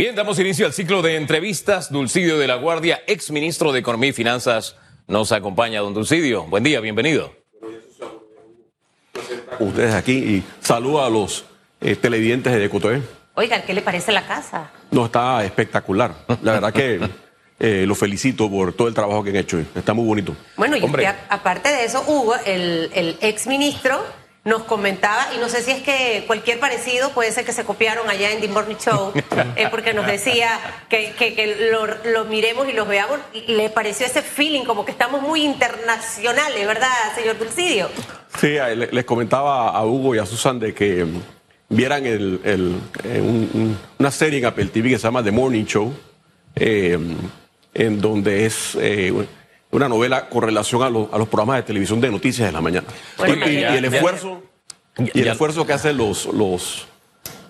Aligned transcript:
Bien, 0.00 0.14
damos 0.14 0.38
inicio 0.38 0.64
al 0.64 0.72
ciclo 0.72 1.02
de 1.02 1.16
entrevistas. 1.16 1.92
Dulcidio 1.92 2.38
de 2.38 2.46
la 2.46 2.54
Guardia, 2.54 3.02
ex 3.06 3.30
ministro 3.30 3.70
de 3.70 3.80
Economía 3.80 4.08
y 4.08 4.12
Finanzas, 4.14 4.74
nos 5.06 5.30
acompaña. 5.30 5.80
Don 5.80 5.92
Dulcidio, 5.92 6.44
buen 6.44 6.64
día, 6.64 6.80
bienvenido. 6.80 7.34
Ustedes 9.58 9.92
aquí 9.92 10.12
y 10.12 10.44
saludo 10.60 11.04
a 11.04 11.10
los 11.10 11.44
eh, 11.82 11.96
televidentes 11.96 12.50
de 12.50 12.64
Ecotv. 12.64 13.02
Oiga, 13.34 13.60
¿qué 13.60 13.74
le 13.74 13.82
parece 13.82 14.10
la 14.10 14.26
casa? 14.26 14.70
No, 14.90 15.04
está 15.04 15.44
espectacular. 15.44 16.14
La 16.40 16.52
verdad 16.52 16.72
que 16.72 16.98
eh, 17.60 17.84
lo 17.86 17.94
felicito 17.94 18.50
por 18.50 18.72
todo 18.72 18.88
el 18.88 18.94
trabajo 18.94 19.22
que 19.22 19.28
han 19.28 19.36
hecho. 19.36 19.62
Está 19.74 19.92
muy 19.92 20.06
bonito. 20.06 20.34
Bueno, 20.56 20.78
y 20.78 20.82
usted, 20.82 21.14
aparte 21.28 21.68
de 21.68 21.84
eso, 21.84 22.02
Hugo, 22.06 22.36
el, 22.46 22.90
el 22.94 23.18
ex 23.20 23.46
ministro 23.46 24.02
nos 24.44 24.62
comentaba, 24.64 25.28
y 25.34 25.38
no 25.38 25.48
sé 25.48 25.62
si 25.62 25.70
es 25.70 25.82
que 25.82 26.24
cualquier 26.26 26.58
parecido 26.58 27.10
puede 27.10 27.30
ser 27.30 27.44
que 27.44 27.52
se 27.52 27.64
copiaron 27.64 28.08
allá 28.08 28.30
en 28.30 28.40
The 28.40 28.48
Morning 28.48 28.76
Show, 28.76 29.12
eh, 29.56 29.68
porque 29.70 29.92
nos 29.92 30.06
decía 30.06 30.58
que, 30.88 31.12
que, 31.12 31.70
lo, 31.70 31.86
lo, 32.10 32.24
miremos 32.24 32.68
y 32.68 32.72
los 32.72 32.88
veamos, 32.88 33.18
y 33.34 33.52
le 33.52 33.68
pareció 33.68 34.06
ese 34.06 34.22
feeling 34.22 34.64
como 34.64 34.84
que 34.84 34.92
estamos 34.92 35.20
muy 35.20 35.44
internacionales, 35.44 36.66
¿verdad, 36.66 36.88
señor 37.14 37.38
Dulcidio? 37.38 37.88
Sí, 38.40 38.56
les 38.90 39.04
comentaba 39.04 39.70
a 39.70 39.84
Hugo 39.84 40.14
y 40.14 40.18
a 40.18 40.26
Susan 40.26 40.58
de 40.58 40.72
que 40.72 41.06
vieran 41.68 42.06
el, 42.06 42.40
el, 42.44 42.76
eh, 43.04 43.72
una 43.98 44.10
serie 44.10 44.38
en 44.38 44.44
Apple 44.46 44.66
TV 44.66 44.90
que 44.90 44.98
se 44.98 45.04
llama 45.04 45.22
The 45.22 45.32
Morning 45.32 45.64
Show, 45.64 45.92
eh, 46.56 46.98
en 47.74 48.00
donde 48.00 48.46
es... 48.46 48.76
Eh, 48.80 49.12
una 49.70 49.88
novela 49.88 50.28
con 50.28 50.42
relación 50.42 50.82
a, 50.82 50.90
los 50.90 51.28
programas 51.28 51.56
de 51.56 51.62
televisión 51.62 52.00
de 52.00 52.10
noticias 52.10 52.48
de 52.48 52.52
la 52.52 52.60
mañana. 52.60 52.86
y, 53.18 53.62
el 53.62 53.84
esfuerzo, 53.84 54.42
y 54.96 55.20
el 55.20 55.28
esfuerzo 55.28 55.66
que 55.66 55.72
hacen 55.72 55.96
los, 55.96 56.26
los 56.26 56.86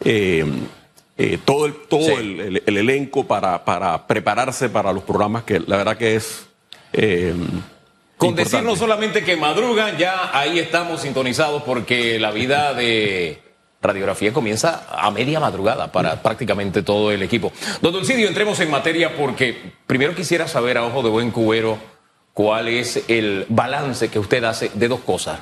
eh, 0.04 0.44
eh, 1.16 1.38
todo, 1.44 1.66
el, 1.66 1.74
todo 1.88 2.18
el, 2.18 2.62
elenco 2.66 3.26
para, 3.26 3.64
para 3.64 4.06
prepararse 4.06 4.68
para 4.68 4.92
los 4.92 5.02
programas 5.02 5.44
que 5.44 5.60
la 5.60 5.76
verdad 5.76 5.96
que 5.96 6.16
es 6.16 6.46
eh, 6.92 7.34
con 8.16 8.34
decir 8.34 8.62
no 8.62 8.76
solamente 8.76 9.24
que 9.24 9.36
madrugan, 9.36 9.96
ya 9.96 10.38
ahí 10.38 10.58
estamos 10.58 11.00
sintonizados 11.00 11.62
porque 11.62 12.18
la 12.18 12.30
vida 12.30 12.74
de 12.74 13.40
radiografía 13.80 14.30
comienza 14.30 14.86
a 14.90 15.10
media 15.10 15.40
madrugada 15.40 15.90
para 15.90 16.22
prácticamente 16.22 16.82
todo 16.82 17.12
el 17.12 17.22
equipo. 17.22 17.50
Don 17.80 17.94
Dulcidio, 17.94 18.28
entremos 18.28 18.60
en 18.60 18.70
materia 18.70 19.16
porque 19.16 19.72
primero 19.86 20.14
quisiera 20.14 20.48
saber 20.48 20.76
a 20.76 20.84
ojo 20.84 21.02
de 21.02 21.08
buen 21.08 21.30
cubero 21.30 21.78
cuál 22.34 22.68
es 22.68 23.04
el 23.08 23.46
balance 23.48 24.08
que 24.08 24.18
usted 24.18 24.44
hace 24.44 24.70
de 24.74 24.88
dos 24.88 25.00
cosas. 25.00 25.40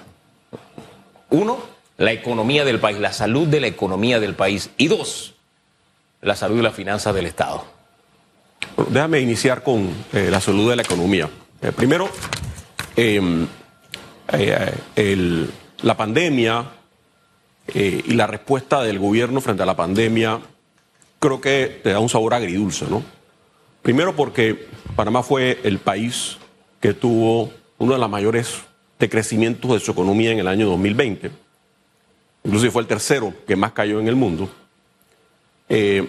Uno, 1.31 1.59
la 1.99 2.13
economía 2.13 2.65
del 2.65 2.81
país, 2.81 2.99
la 2.99 3.13
salud 3.13 3.47
de 3.47 3.61
la 3.61 3.67
economía 3.67 4.21
del 4.21 4.35
país. 4.35 4.71
Y 4.79 4.89
dos, 4.89 5.35
la 6.23 6.37
salud 6.37 6.59
y 6.59 6.63
la 6.63 6.71
finanzas 6.71 7.15
del 7.15 7.27
Estado. 7.27 7.65
déjame 8.89 9.21
iniciar 9.21 9.63
con 9.63 9.91
eh, 10.13 10.29
la 10.31 10.41
salud 10.41 10.71
de 10.71 10.77
la 10.77 10.83
economía. 10.83 11.29
Eh, 11.61 11.73
primero, 11.73 12.09
em, 12.97 13.47
eh, 14.33 15.47
la 15.83 15.97
pandemia 15.97 16.65
y 17.75 18.15
la 18.15 18.27
respuesta 18.27 18.83
del 18.83 18.99
gobierno 18.99 19.43
frente 19.43 19.63
a 19.63 19.67
la 19.67 19.77
pandemia 19.77 20.41
creo 21.19 21.39
que 21.41 21.81
te 21.83 21.91
da 21.91 21.99
un 21.99 22.09
sabor 22.09 22.33
agridulce, 22.33 22.87
¿no? 22.89 23.03
Primero 23.83 24.17
porque 24.17 24.69
Panamá 24.97 25.23
fue 25.23 25.61
el 25.65 25.79
país 25.79 26.38
que 26.81 26.95
tuvo 26.95 27.53
uno 27.79 27.93
de 27.93 27.99
los 27.99 28.11
mayores 28.11 28.63
decrecimientos 28.99 29.73
de 29.73 29.81
su 29.81 29.93
economía 29.93 30.33
en 30.33 30.41
el 30.41 30.49
año 30.49 30.67
2020. 30.67 31.31
Inclusive 32.45 32.71
fue 32.71 32.83
el 32.83 32.89
tercero 32.89 33.33
que 33.47 33.57
más 33.57 33.73
cayó 33.73 34.01
en 34.01 34.09
el 34.09 34.17
mundo. 34.17 34.49
Eh, 35.69 36.09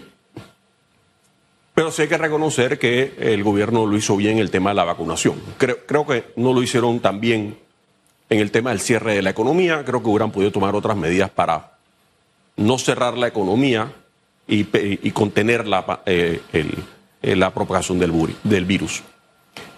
pero 1.73 1.92
sí 1.92 2.02
hay 2.02 2.08
que 2.08 2.17
reconocer 2.17 2.78
que 2.78 3.14
el 3.20 3.44
gobierno 3.44 3.86
lo 3.86 3.95
hizo 3.97 4.17
bien 4.17 4.34
en 4.34 4.40
el 4.40 4.52
tema 4.52 4.72
de 4.72 4.75
la 4.75 4.84
vacunación. 4.84 5.36
Creo, 5.58 5.86
creo, 5.86 6.06
que 6.06 6.25
no 6.36 6.53
lo 6.53 6.62
hicieron 6.62 7.00
tan 7.00 7.22
bien 7.22 7.58
en 8.30 8.40
el 8.40 8.51
tema 8.51 8.72
del 8.72 8.80
cierre 8.80 9.16
de 9.16 9.22
la 9.22 9.30
economía. 9.30 9.84
Creo 9.86 10.03
que 10.03 10.09
hubieran 10.09 10.31
podido 10.31 10.51
tomar 10.51 10.75
otras 10.75 10.97
medidas 10.97 11.30
para 11.30 11.78
no 12.57 12.78
cerrar 12.78 13.18
la 13.18 13.28
economía 13.28 13.94
y, 14.46 15.12
contener 15.12 15.68
la, 15.68 16.01
eh, 16.06 16.41
la 17.22 17.53
propagación 17.53 18.00
del 18.00 18.66
virus. 18.66 19.03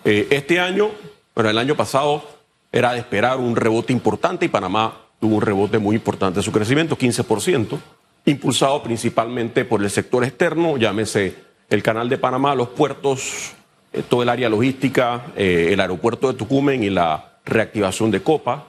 Eh, 0.03 0.27
este 0.31 0.59
año, 0.59 0.89
pero 1.33 1.49
el 1.49 1.57
año 1.57 1.75
pasado 1.75 2.23
era 2.71 2.93
de 2.93 2.99
esperar 2.99 3.37
un 3.37 3.55
rebote 3.55 3.93
importante 3.93 4.45
y 4.45 4.49
Panamá 4.49 4.97
tuvo 5.19 5.35
un 5.35 5.41
rebote 5.41 5.77
muy 5.77 5.95
importante 5.95 6.39
de 6.39 6.43
su 6.43 6.51
crecimiento, 6.51 6.97
15%, 6.97 7.77
impulsado 8.25 8.81
principalmente 8.81 9.63
por 9.63 9.83
el 9.83 9.89
sector 9.91 10.23
externo, 10.23 10.77
llámese 10.77 11.35
el 11.69 11.83
canal 11.83 12.09
de 12.09 12.17
Panamá, 12.17 12.55
los 12.55 12.69
puertos, 12.69 13.51
eh, 13.93 14.01
todo 14.07 14.23
el 14.23 14.29
área 14.29 14.49
logística, 14.49 15.27
eh, 15.35 15.69
el 15.71 15.79
aeropuerto 15.79 16.31
de 16.31 16.37
Tucumán 16.37 16.83
y 16.83 16.89
la 16.89 17.37
reactivación 17.45 18.09
de 18.09 18.21
Copa, 18.21 18.67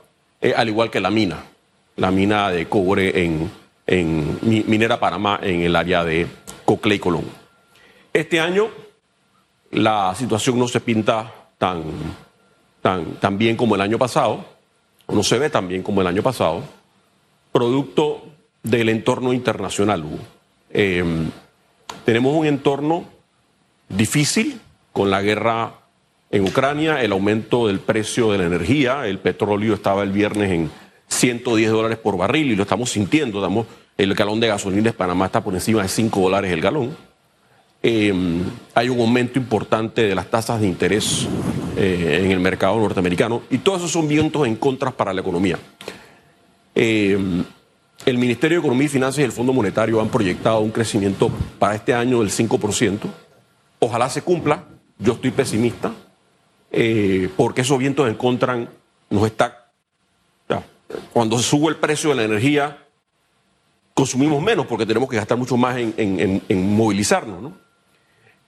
al 0.56 0.69
igual 0.69 0.91
que 0.91 0.98
la 1.00 1.10
mina, 1.10 1.44
la 1.97 2.10
mina 2.10 2.50
de 2.50 2.66
cobre 2.66 3.25
en, 3.25 3.48
en 3.87 4.38
Minera 4.42 4.98
Panamá 4.98 5.38
en 5.41 5.60
el 5.60 5.76
área 5.76 6.04
de 6.04 6.26
Cocle 6.65 6.97
y 6.97 6.98
Colón. 6.98 7.25
Este 8.12 8.41
año 8.41 8.69
la 9.72 10.15
situación 10.15 10.59
no 10.59 10.69
se 10.69 10.81
pinta 10.81 11.33
tan, 11.59 11.83
tan, 12.81 13.15
tan 13.15 13.38
bien 13.38 13.56
como 13.56 13.75
el 13.75 13.81
año 13.81 13.99
pasado, 13.99 14.44
no 15.09 15.22
se 15.22 15.38
ve 15.38 15.50
tan 15.50 15.66
bien 15.66 15.83
como 15.83 16.00
el 16.03 16.06
año 16.06 16.22
pasado, 16.22 16.62
producto 17.50 18.22
del 18.62 18.91
entorno 18.91 19.33
internacional. 19.33 20.05
Em, 20.71 21.31
tenemos 22.05 22.34
un 22.34 22.47
entorno 22.47 23.05
difícil 23.88 24.60
con 24.93 25.10
la 25.10 25.22
guerra 25.22 25.75
en 26.31 26.44
Ucrania, 26.44 27.03
el 27.03 27.12
aumento 27.12 27.66
del 27.66 27.81
precio 27.81 28.33
de 28.33 28.39
la 28.39 28.44
energía, 28.44 29.06
el 29.06 29.19
petróleo 29.19 29.75
estaba 29.75 30.03
el 30.03 30.12
viernes 30.12 30.50
en 30.50 30.71
110 31.09 31.71
dólares 31.71 31.99
por 31.99 32.16
barril 32.16 32.50
y 32.50 32.56
lo 32.56 32.62
estamos 32.62 32.91
sintiendo, 32.91 33.66
el 33.99 34.15
galón 34.15 34.41
de 34.41 34.49
gasolina 34.49 34.91
en 34.91 34.97
Panamá 34.97 35.27
está 35.27 35.43
por 35.43 35.54
encima 35.54 35.83
de 35.83 35.89
5 35.89 36.21
dólares 36.21 36.53
el 36.53 36.60
galón. 36.60 36.97
Em, 37.84 38.44
hay 38.75 38.88
un 38.88 39.00
aumento 39.00 39.41
importante 39.41 40.03
de 40.03 40.15
las 40.15 40.31
tasas 40.31 40.60
de 40.60 40.69
interés 40.69 41.26
eh, 41.76 42.20
en 42.22 42.31
el 42.31 42.38
mercado 42.38 42.78
norteamericano 42.78 43.43
y 43.50 43.59
todos 43.59 43.78
esos 43.78 43.91
son 43.91 44.06
vientos 44.06 44.47
en 44.47 44.54
contra 44.54 44.93
para 44.93 45.12
la 45.12 45.20
economía. 45.20 45.59
Em, 46.76 47.42
el 48.06 48.19
Ministerio 48.19 48.59
de 48.59 48.60
Economía 48.60 48.87
y 48.87 48.88
Finanzas 48.88 49.19
y 49.19 49.22
el 49.25 49.32
Fondo 49.32 49.53
Monetario 49.53 50.00
han 50.00 50.10
proyectado 50.10 50.60
un 50.60 50.71
crecimiento 50.71 51.28
para 51.59 51.75
este 51.75 51.92
año 51.92 52.21
del 52.21 52.31
5%. 52.31 53.00
Ojalá 53.81 54.09
se 54.09 54.22
cumpla, 54.22 54.65
yo 54.98 55.15
estoy 55.15 55.32
pesimista, 55.32 55.92
eh, 56.71 57.28
porque 57.37 57.62
esos 57.62 57.78
vientos 57.78 58.09
en 58.09 58.15
contra 58.15 58.65
nos 59.10 59.26
está... 59.26 59.59
cuando 61.12 61.37
se 61.37 61.44
sube 61.44 61.71
el 61.71 61.76
precio 61.76 62.10
de 62.10 62.16
la 62.16 62.25
energía, 62.25 62.87
consumimos 63.92 64.41
menos 64.41 64.66
porque 64.66 64.87
tenemos 64.87 65.09
que 65.09 65.16
gastar 65.16 65.37
mucho 65.37 65.56
más 65.56 65.76
en, 65.78 66.42
en 66.48 66.76
movilizarnos, 66.76 67.42
¿no? 67.42 67.62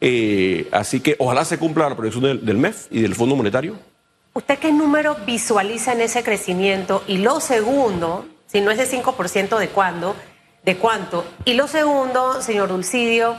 Eh, 0.07 0.69
así 0.71 1.01
que 1.01 1.17
ojalá 1.19 1.47
se 1.47 1.59
cumpla 1.59 1.89
la 1.89 1.97
proyección 1.97 2.45
del, 2.45 2.59
MEF 2.59 2.89
y 2.91 3.01
del 3.01 3.15
Fondo 3.15 3.37
Monetario. 3.37 3.79
¿Usted 4.35 4.59
qué 4.59 4.71
número 4.71 5.17
visualiza 5.25 5.95
en 5.95 6.03
ese 6.03 6.23
crecimiento? 6.23 7.03
Y 7.07 7.19
lo 7.19 7.41
segundo, 7.41 8.27
si 8.47 8.61
no 8.61 8.71
es 8.71 8.77
de 8.77 8.87
5%, 8.87 9.59
¿de 9.59 9.69
cuándo? 9.69 10.15
¿De 10.63 10.77
cuánto? 10.77 11.25
Y 11.47 11.55
lo 11.55 11.69
segundo, 11.69 12.43
señor 12.43 12.69
Dulcidio, 12.69 13.39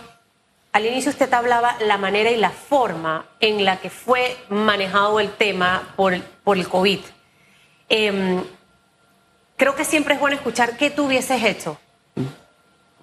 al 0.72 0.88
inicio 0.88 1.12
usted 1.12 1.31
hablaba 1.31 1.76
la 1.81 2.00
manera 2.00 2.31
y 2.31 2.38
la 2.38 2.50
forma 2.50 3.28
en 3.40 3.64
la 3.64 3.80
que 3.80 3.92
fue 3.92 4.36
manejado 4.50 5.20
el 5.20 5.30
tema 5.34 5.94
por, 5.96 6.20
por 6.44 6.58
el 6.58 6.68
COVID. 6.68 7.00
Em, 7.90 8.44
creo 9.56 9.76
que 9.76 9.86
siempre 9.86 10.16
es 10.16 10.20
bueno 10.20 10.36
escuchar 10.36 10.78
qué 10.78 10.90
tú 10.90 11.06
hubieses 11.06 11.44
hecho. 11.44 11.78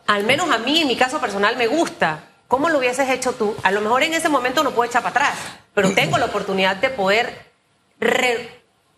Al 0.08 0.24
menos 0.24 0.50
a 0.50 0.58
mí, 0.58 0.80
en 0.80 0.88
mi 0.88 0.96
caso 0.96 1.20
personal, 1.20 1.56
me 1.56 1.68
gusta 1.68 2.24
¿Cómo 2.52 2.68
lo 2.68 2.80
hubieses 2.80 3.08
hecho 3.08 3.32
tú? 3.32 3.56
A 3.62 3.70
lo 3.70 3.80
mejor 3.80 4.02
en 4.02 4.12
ese 4.12 4.28
momento 4.28 4.62
no 4.62 4.72
puedo 4.72 4.86
echar 4.86 5.02
para 5.02 5.28
atrás, 5.28 5.38
pero 5.72 5.90
tengo 5.94 6.18
la 6.18 6.26
oportunidad 6.26 6.76
de 6.76 6.90
poder 6.90 7.46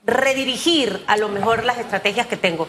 redirigir 0.05 1.05
a 1.07 1.17
lo 1.17 1.29
mejor 1.29 1.63
las 1.63 1.79
estrategias 1.79 2.27
que 2.27 2.37
tengo. 2.37 2.67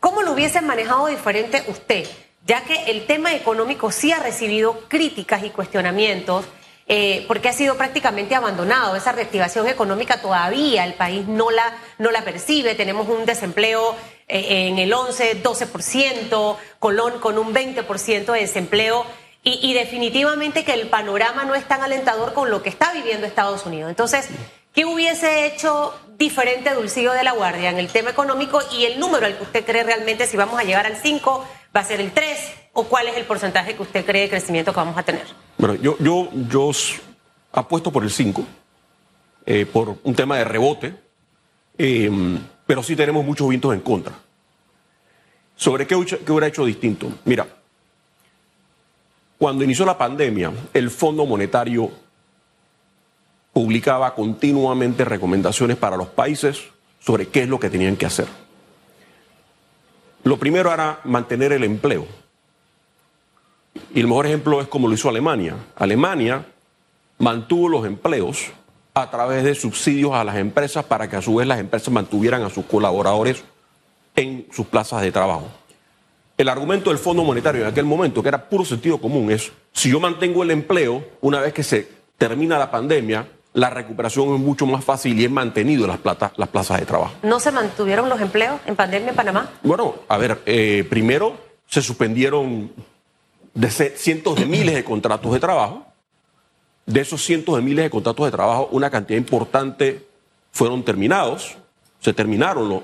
¿Cómo 0.00 0.22
lo 0.22 0.32
hubiese 0.32 0.60
manejado 0.60 1.06
diferente 1.06 1.62
usted? 1.68 2.08
Ya 2.44 2.64
que 2.64 2.90
el 2.90 3.06
tema 3.06 3.32
económico 3.32 3.92
sí 3.92 4.10
ha 4.10 4.18
recibido 4.18 4.88
críticas 4.88 5.44
y 5.44 5.50
cuestionamientos, 5.50 6.46
eh, 6.88 7.24
porque 7.28 7.48
ha 7.48 7.52
sido 7.52 7.76
prácticamente 7.76 8.34
abandonado. 8.34 8.96
Esa 8.96 9.12
reactivación 9.12 9.68
económica 9.68 10.20
todavía 10.20 10.84
el 10.84 10.94
país 10.94 11.28
no 11.28 11.52
la, 11.52 11.76
no 11.98 12.10
la 12.10 12.24
percibe. 12.24 12.74
Tenemos 12.74 13.08
un 13.08 13.24
desempleo 13.24 13.94
eh, 14.26 14.66
en 14.66 14.80
el 14.80 14.92
11, 14.92 15.44
12%, 15.44 16.56
Colón 16.80 17.20
con 17.20 17.38
un 17.38 17.54
20% 17.54 18.32
de 18.32 18.40
desempleo 18.40 19.06
y, 19.44 19.74
definitivamente 19.74 20.64
que 20.64 20.72
el 20.72 20.88
panorama 20.88 21.44
no 21.44 21.54
es 21.54 21.68
tan 21.68 21.82
alentador 21.82 22.32
con 22.32 22.50
lo 22.50 22.62
que 22.62 22.70
está 22.70 22.92
viviendo 22.92 23.26
Estados 23.26 23.66
Unidos. 23.66 23.90
Entonces, 23.90 24.28
¿qué 24.72 24.86
hubiese 24.86 25.46
hecho 25.46 25.94
diferente 26.16 26.72
Dulcillo 26.72 27.12
de 27.12 27.24
la 27.24 27.32
Guardia 27.32 27.68
en 27.68 27.78
el 27.78 27.88
tema 27.88 28.10
económico 28.10 28.60
y 28.72 28.86
el 28.86 28.98
número 28.98 29.26
al 29.26 29.36
que 29.36 29.42
usted 29.42 29.64
cree 29.66 29.84
realmente 29.84 30.26
si 30.26 30.38
vamos 30.38 30.58
a 30.58 30.64
llegar 30.64 30.86
al 30.86 30.96
5, 30.96 31.46
va 31.76 31.80
a 31.80 31.84
ser 31.84 32.00
el 32.00 32.12
3? 32.12 32.64
o 32.74 32.84
cuál 32.84 33.08
es 33.08 33.16
el 33.16 33.24
porcentaje 33.24 33.74
que 33.74 33.82
usted 33.82 34.04
cree 34.04 34.22
de 34.22 34.28
crecimiento 34.28 34.72
que 34.72 34.76
vamos 34.76 34.98
a 34.98 35.02
tener? 35.02 35.24
Bueno, 35.56 35.74
yo, 35.76 36.72
apuesto 37.52 37.90
por 37.90 38.02
el 38.02 38.10
5, 38.10 38.44
eh, 39.46 39.64
por 39.64 39.96
un 40.02 40.14
tema 40.14 40.36
de 40.36 40.44
rebote, 40.44 40.94
eh, 41.78 42.10
pero 42.66 42.82
sí 42.82 42.96
tenemos 42.96 43.24
muchos 43.24 43.48
vientos 43.48 43.72
en 43.72 43.80
contra. 43.80 44.12
¿Sobre 45.56 45.86
qué 45.86 45.94
hubiera 45.94 46.48
hecho 46.48 46.64
distinto? 46.64 47.12
Mira, 47.24 47.46
cuando 49.44 49.62
inició 49.62 49.84
la 49.84 49.98
pandemia, 49.98 50.50
el 50.72 50.88
Fondo 50.88 51.26
Monetario 51.26 51.90
publicaba 53.52 54.14
continuamente 54.14 55.04
recomendaciones 55.04 55.76
para 55.76 55.98
los 55.98 56.08
países 56.08 56.62
sobre 56.98 57.28
qué 57.28 57.42
es 57.42 57.48
lo 57.50 57.60
que 57.60 57.68
tenían 57.68 57.96
que 57.96 58.06
hacer. 58.06 58.26
Lo 60.22 60.38
primero 60.38 60.72
era 60.72 60.98
mantener 61.04 61.52
el 61.52 61.62
empleo. 61.62 62.06
Y 63.94 64.00
el 64.00 64.06
mejor 64.06 64.24
ejemplo 64.24 64.62
es 64.62 64.68
como 64.68 64.88
lo 64.88 64.94
hizo 64.94 65.10
Alemania. 65.10 65.56
Alemania 65.76 66.46
mantuvo 67.18 67.68
los 67.68 67.84
empleos 67.84 68.46
a 68.94 69.10
través 69.10 69.44
de 69.44 69.54
subsidios 69.54 70.14
a 70.14 70.24
las 70.24 70.36
empresas 70.36 70.86
para 70.86 71.10
que 71.10 71.16
a 71.16 71.20
su 71.20 71.34
vez 71.34 71.46
las 71.46 71.60
empresas 71.60 71.92
mantuvieran 71.92 72.40
a 72.44 72.48
sus 72.48 72.64
colaboradores 72.64 73.44
en 74.16 74.46
sus 74.50 74.64
plazas 74.64 75.02
de 75.02 75.12
trabajo. 75.12 75.50
El 76.36 76.48
argumento 76.48 76.90
del 76.90 76.98
Fondo 76.98 77.22
Monetario 77.22 77.62
en 77.62 77.68
aquel 77.68 77.84
momento, 77.84 78.22
que 78.22 78.28
era 78.28 78.48
puro 78.48 78.64
sentido 78.64 78.98
común, 78.98 79.30
es, 79.30 79.52
si 79.72 79.90
yo 79.90 80.00
mantengo 80.00 80.42
el 80.42 80.50
empleo, 80.50 81.04
una 81.20 81.40
vez 81.40 81.52
que 81.52 81.62
se 81.62 81.88
termina 82.18 82.58
la 82.58 82.70
pandemia, 82.70 83.28
la 83.52 83.70
recuperación 83.70 84.34
es 84.34 84.40
mucho 84.40 84.66
más 84.66 84.84
fácil 84.84 85.18
y 85.18 85.24
es 85.24 85.30
mantenido 85.30 85.86
las, 85.86 86.00
las 86.36 86.48
plazas 86.48 86.80
de 86.80 86.86
trabajo. 86.86 87.14
¿No 87.22 87.38
se 87.38 87.52
mantuvieron 87.52 88.08
los 88.08 88.20
empleos 88.20 88.60
en 88.66 88.74
pandemia 88.74 89.10
en 89.10 89.14
Panamá? 89.14 89.48
Bueno, 89.62 89.94
a 90.08 90.18
ver, 90.18 90.42
eh, 90.44 90.84
primero 90.90 91.36
se 91.68 91.80
suspendieron 91.80 92.72
de 93.54 93.70
cientos 93.70 94.34
de 94.36 94.46
miles 94.46 94.74
de 94.74 94.82
contratos 94.82 95.32
de 95.32 95.38
trabajo. 95.38 95.86
De 96.86 97.00
esos 97.00 97.24
cientos 97.24 97.54
de 97.56 97.62
miles 97.62 97.84
de 97.84 97.90
contratos 97.90 98.26
de 98.26 98.32
trabajo, 98.32 98.68
una 98.72 98.90
cantidad 98.90 99.18
importante 99.18 100.04
fueron 100.50 100.84
terminados, 100.84 101.56
se 102.00 102.12
terminaron 102.12 102.82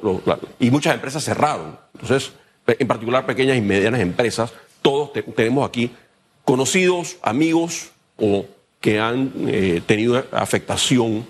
y 0.58 0.70
muchas 0.70 0.94
empresas 0.94 1.24
cerraron. 1.24 1.76
Entonces, 1.94 2.32
en 2.78 2.86
particular 2.86 3.26
pequeñas 3.26 3.56
y 3.56 3.60
medianas 3.60 4.00
empresas, 4.00 4.52
todos 4.82 5.12
tenemos 5.34 5.68
aquí 5.68 5.90
conocidos, 6.44 7.16
amigos 7.22 7.90
o 8.16 8.44
que 8.80 8.98
han 8.98 9.32
eh, 9.46 9.82
tenido 9.86 10.24
afectación. 10.32 11.26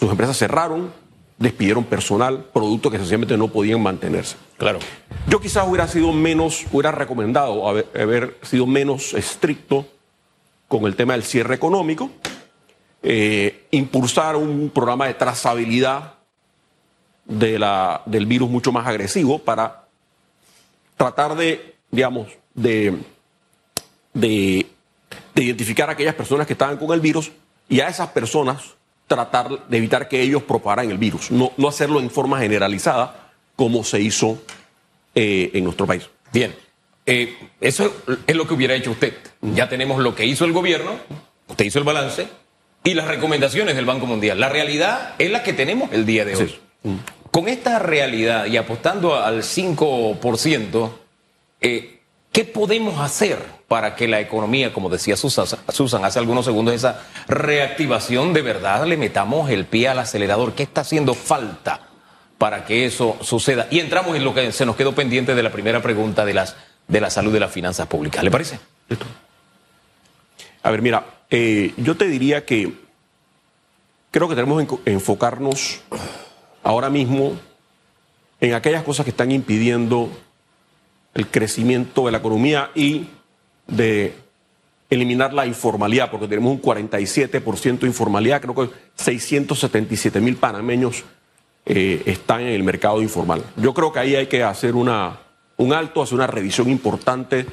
Sus 0.00 0.10
empresas 0.10 0.36
cerraron, 0.36 0.90
despidieron 1.38 1.84
personal, 1.84 2.44
productos 2.52 2.92
que 2.92 2.98
sencillamente 2.98 3.36
no 3.36 3.48
podían 3.48 3.82
mantenerse. 3.82 4.36
Claro. 4.56 4.78
Yo 5.28 5.40
quizás 5.40 5.66
hubiera 5.68 5.86
sido 5.86 6.12
menos, 6.12 6.66
hubiera 6.72 6.92
recomendado 6.92 7.68
haber, 7.68 8.36
sido 8.42 8.66
menos 8.66 9.14
estricto 9.14 9.86
con 10.66 10.84
el 10.84 10.96
tema 10.96 11.12
del 11.12 11.22
cierre 11.22 11.54
económico, 11.54 12.10
eh, 13.02 13.66
impulsar 13.70 14.36
un 14.36 14.70
programa 14.70 15.06
de 15.06 15.14
trazabilidad 15.14 16.14
de 17.24 17.58
la, 17.58 18.02
del 18.06 18.26
virus 18.26 18.50
mucho 18.50 18.72
más 18.72 18.86
agresivo 18.86 19.38
para 19.38 19.87
tratar 20.98 21.34
de, 21.36 21.76
digamos, 21.90 22.28
de, 22.54 22.98
de, 24.12 24.66
identificar 25.36 25.88
a 25.88 25.92
aquellas 25.92 26.14
personas 26.14 26.46
que 26.46 26.52
estaban 26.52 26.76
con 26.76 26.92
el 26.92 27.00
virus 27.00 27.30
y 27.68 27.80
a 27.80 27.88
esas 27.88 28.08
personas 28.08 28.74
tratar 29.06 29.66
de 29.68 29.76
evitar 29.78 30.08
que 30.08 30.20
ellos 30.20 30.42
propagaran 30.42 30.90
el 30.90 30.98
virus, 30.98 31.30
no, 31.30 31.52
no 31.56 31.68
hacerlo 31.68 32.00
en 32.00 32.10
forma 32.10 32.40
generalizada 32.40 33.30
como 33.56 33.84
se 33.84 34.00
hizo 34.00 34.42
eh, 35.14 35.50
en 35.54 35.64
nuestro 35.64 35.86
país. 35.86 36.10
Bien, 36.32 36.54
eh, 37.06 37.34
eso 37.60 37.90
es 38.26 38.36
lo 38.36 38.46
que 38.46 38.54
hubiera 38.54 38.74
hecho 38.74 38.90
usted. 38.90 39.14
Ya 39.40 39.68
tenemos 39.68 40.02
lo 40.02 40.14
que 40.14 40.26
hizo 40.26 40.44
el 40.44 40.52
gobierno, 40.52 40.96
usted 41.46 41.64
hizo 41.64 41.78
el 41.78 41.84
balance 41.84 42.28
y 42.84 42.94
las 42.94 43.06
recomendaciones 43.06 43.76
del 43.76 43.86
Banco 43.86 44.06
Mundial. 44.06 44.38
La 44.38 44.48
realidad 44.48 45.14
es 45.18 45.30
la 45.30 45.42
que 45.42 45.52
tenemos 45.52 45.92
el 45.92 46.04
día 46.04 46.24
de 46.24 46.36
hoy. 46.36 46.58
Con 47.38 47.46
esta 47.46 47.78
realidad 47.78 48.46
y 48.46 48.56
apostando 48.56 49.14
al 49.14 49.44
5%, 49.44 50.90
eh, 51.60 52.00
¿qué 52.32 52.44
podemos 52.44 52.98
hacer 52.98 53.38
para 53.68 53.94
que 53.94 54.08
la 54.08 54.18
economía, 54.18 54.72
como 54.72 54.88
decía 54.88 55.16
Susan, 55.16 56.04
hace 56.04 56.18
algunos 56.18 56.46
segundos, 56.46 56.74
esa 56.74 57.06
reactivación 57.28 58.32
de 58.32 58.42
verdad 58.42 58.84
le 58.86 58.96
metamos 58.96 59.50
el 59.50 59.66
pie 59.66 59.86
al 59.86 60.00
acelerador? 60.00 60.54
¿Qué 60.54 60.64
está 60.64 60.80
haciendo 60.80 61.14
falta 61.14 61.82
para 62.38 62.64
que 62.64 62.84
eso 62.84 63.16
suceda? 63.20 63.68
Y 63.70 63.78
entramos 63.78 64.16
en 64.16 64.24
lo 64.24 64.34
que 64.34 64.50
se 64.50 64.66
nos 64.66 64.74
quedó 64.74 64.96
pendiente 64.96 65.36
de 65.36 65.42
la 65.44 65.52
primera 65.52 65.80
pregunta 65.80 66.24
de, 66.24 66.34
las, 66.34 66.56
de 66.88 67.00
la 67.00 67.08
salud 67.08 67.32
de 67.32 67.38
las 67.38 67.52
finanzas 67.52 67.86
públicas. 67.86 68.24
¿Le 68.24 68.32
parece? 68.32 68.58
A 70.64 70.72
ver, 70.72 70.82
mira, 70.82 71.04
eh, 71.30 71.72
yo 71.76 71.96
te 71.96 72.08
diría 72.08 72.44
que 72.44 72.72
creo 74.10 74.28
que 74.28 74.34
tenemos 74.34 74.60
que 74.66 74.90
enfocarnos 74.90 75.82
ahora 76.68 76.90
mismo 76.90 77.32
en 78.42 78.52
aquellas 78.52 78.82
cosas 78.82 79.04
que 79.04 79.10
están 79.10 79.32
impidiendo 79.32 80.10
el 81.14 81.26
crecimiento 81.28 82.04
de 82.04 82.12
la 82.12 82.18
economía 82.18 82.70
y 82.74 83.08
de 83.66 84.14
eliminar 84.90 85.32
la 85.32 85.46
informalidad, 85.46 86.10
porque 86.10 86.28
tenemos 86.28 86.52
un 86.52 86.60
47% 86.60 87.78
de 87.78 87.86
informalidad, 87.86 88.42
creo 88.42 88.54
que 88.54 88.68
677 88.96 90.20
mil 90.20 90.36
panameños 90.36 91.04
eh, 91.64 92.02
están 92.04 92.42
en 92.42 92.48
el 92.48 92.62
mercado 92.62 93.00
informal. 93.00 93.42
Yo 93.56 93.72
creo 93.72 93.90
que 93.90 94.00
ahí 94.00 94.14
hay 94.14 94.26
que 94.26 94.44
hacer 94.44 94.74
una, 94.74 95.20
un 95.56 95.72
alto, 95.72 96.02
hacer 96.02 96.16
una 96.16 96.26
revisión 96.26 96.68
importante 96.68 97.46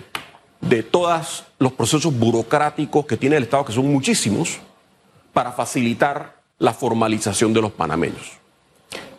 de 0.59 0.83
todos 0.83 1.45
los 1.57 1.71
procesos 1.71 2.13
burocráticos 2.13 3.05
que 3.05 3.15
tiene 3.15 3.37
el 3.37 3.43
Estado, 3.43 3.63
que 3.63 3.71
son 3.71 3.89
muchísimos, 3.89 4.59
para 5.31 5.53
facilitar 5.53 6.35
la 6.59 6.73
formalización 6.73 7.53
de 7.53 7.61
los 7.61 7.71
panameños. 7.71 8.44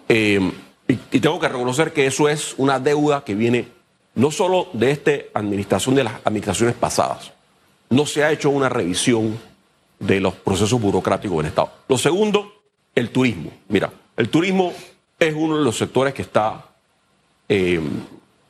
Eh, 0.08 0.52
y, 0.88 1.20
tengo 1.20 1.40
que 1.40 1.48
reconocer 1.48 1.92
que 1.92 2.06
eso 2.06 2.28
es 2.28 2.54
una 2.58 2.78
deuda 2.78 3.24
que 3.24 3.34
viene 3.34 3.68
no 4.14 4.30
solo 4.30 4.68
de 4.72 4.92
esta 4.92 5.12
administración, 5.34 5.94
de 5.94 6.04
las 6.04 6.14
administraciones 6.24 6.74
pasadas. 6.74 7.32
No 7.90 8.06
se 8.06 8.24
ha 8.24 8.32
hecho 8.32 8.50
una 8.50 8.68
revisión 8.68 9.38
de 9.98 10.20
los 10.20 10.34
procesos 10.34 10.80
burocráticos 10.80 11.38
del 11.38 11.46
Estado. 11.46 11.70
Lo 11.88 11.98
segundo, 11.98 12.52
el 12.94 13.10
turismo. 13.10 13.50
Mira, 13.68 13.92
el 14.16 14.28
turismo 14.28 14.72
es 15.18 15.34
uno 15.34 15.58
de 15.58 15.64
los 15.64 15.76
sectores 15.76 16.14
que 16.14 16.22
está, 16.22 16.66
eh, 17.48 17.80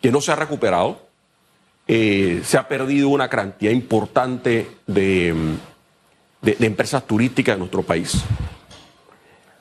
que 0.01 0.13
no 0.13 0.21
se 0.21 0.33
ha 0.33 0.37
recuperado. 0.37 1.07
Eh, 1.89 2.43
se 2.45 2.59
ha 2.59 2.67
perdido 2.69 3.09
una 3.09 3.29
cantidad 3.29 3.73
importante 3.73 4.69
de, 4.87 5.35
de 6.43 6.67
empresas 6.67 7.07
turísticas 7.07 7.55
en 7.55 7.61
nuestro 7.61 7.83
país. 7.83 8.25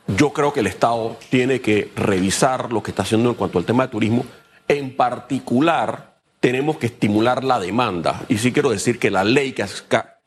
Yo 0.08 0.34
creo 0.34 0.54
que 0.54 0.60
el 0.60 0.68
Estado 0.68 1.18
tiene 1.30 1.62
que 1.62 1.92
revisar 1.96 2.72
lo 2.72 2.84
que 2.84 2.92
está 2.92 3.04
haciendo 3.04 3.30
en 3.30 3.36
cuanto 3.36 3.58
al 3.58 3.66
tema 3.66 3.84
de 3.84 3.92
turismo. 3.92 4.26
En 4.68 4.96
particular, 4.96 6.16
tenemos 6.40 6.78
que 6.78 6.86
estimular 6.86 7.44
la 7.44 7.60
demanda. 7.60 8.24
Y 8.30 8.38
sí 8.38 8.54
quiero 8.54 8.70
decir 8.70 9.00
que 9.00 9.10
la 9.10 9.24
ley 9.24 9.54
que, 9.54 9.66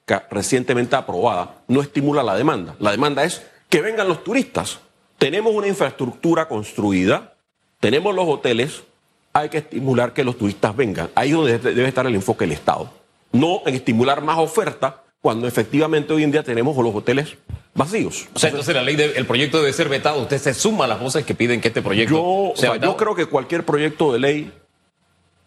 que 0.04 0.20
recientemente 0.30 0.96
aprobada 0.96 1.62
no 1.68 1.80
estimula 1.80 2.24
la 2.24 2.34
demanda. 2.34 2.74
La 2.80 2.90
demanda 2.90 3.22
es 3.22 3.46
que 3.68 3.80
vengan 3.80 4.08
los 4.08 4.24
turistas. 4.24 4.80
Tenemos 5.16 5.54
una 5.54 5.68
infraestructura 5.68 6.48
construida, 6.48 7.34
tenemos 7.80 8.14
los 8.14 8.28
hoteles, 8.28 8.82
hay 9.32 9.48
que 9.48 9.58
estimular 9.58 10.12
que 10.12 10.24
los 10.24 10.36
turistas 10.36 10.74
vengan. 10.74 11.10
Ahí 11.14 11.30
es 11.30 11.36
donde 11.36 11.58
debe 11.58 11.86
estar 11.86 12.06
el 12.06 12.14
enfoque 12.14 12.44
del 12.44 12.52
Estado. 12.52 12.90
No 13.30 13.62
en 13.66 13.74
estimular 13.74 14.22
más 14.22 14.38
oferta, 14.38 15.04
cuando 15.20 15.46
efectivamente 15.46 16.12
hoy 16.12 16.24
en 16.24 16.32
día 16.32 16.42
tenemos 16.42 16.76
los 16.76 16.94
hoteles 16.94 17.36
vacíos. 17.74 18.28
O 18.34 18.38
sea, 18.38 18.50
entonces 18.50 18.74
la 18.74 18.82
ley, 18.82 18.96
el 19.14 19.26
proyecto 19.26 19.58
debe 19.58 19.72
ser 19.72 19.88
vetado. 19.88 20.22
Usted 20.22 20.38
se 20.38 20.54
suma 20.54 20.84
a 20.84 20.88
las 20.88 21.00
voces 21.00 21.24
que 21.24 21.34
piden 21.34 21.60
que 21.60 21.68
este 21.68 21.82
proyecto 21.82 22.14
yo, 22.14 22.52
sea 22.56 22.76
Yo 22.76 22.96
creo 22.96 23.14
que 23.14 23.26
cualquier 23.26 23.64
proyecto 23.64 24.12
de 24.12 24.18
ley 24.18 24.52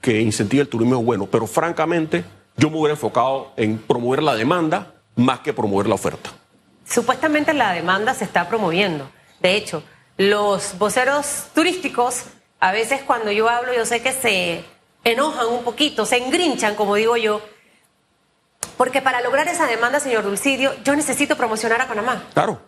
que 0.01 0.19
incentive 0.19 0.63
el 0.63 0.67
turismo 0.67 0.99
es 0.99 1.05
bueno, 1.05 1.27
pero 1.27 1.45
francamente 1.47 2.23
yo 2.57 2.69
me 2.69 2.77
hubiera 2.77 2.93
enfocado 2.93 3.53
en 3.55 3.77
promover 3.77 4.23
la 4.23 4.35
demanda 4.35 4.95
más 5.15 5.39
que 5.39 5.53
promover 5.53 5.87
la 5.87 5.95
oferta. 5.95 6.31
Supuestamente 6.85 7.53
la 7.53 7.73
demanda 7.73 8.13
se 8.13 8.23
está 8.23 8.49
promoviendo. 8.49 9.09
De 9.39 9.55
hecho, 9.55 9.83
los 10.17 10.77
voceros 10.77 11.47
turísticos, 11.53 12.23
a 12.59 12.71
veces 12.71 13.01
cuando 13.05 13.31
yo 13.31 13.49
hablo, 13.49 13.73
yo 13.73 13.85
sé 13.85 14.01
que 14.01 14.11
se 14.11 14.63
enojan 15.03 15.47
un 15.47 15.63
poquito, 15.63 16.05
se 16.05 16.17
engrinchan, 16.17 16.75
como 16.75 16.95
digo 16.95 17.17
yo, 17.17 17.41
porque 18.77 19.01
para 19.01 19.21
lograr 19.21 19.47
esa 19.47 19.67
demanda, 19.67 19.99
señor 19.99 20.23
Dulcidio, 20.23 20.73
yo 20.83 20.95
necesito 20.95 21.37
promocionar 21.37 21.81
a 21.81 21.87
Panamá. 21.87 22.23
Claro. 22.33 22.59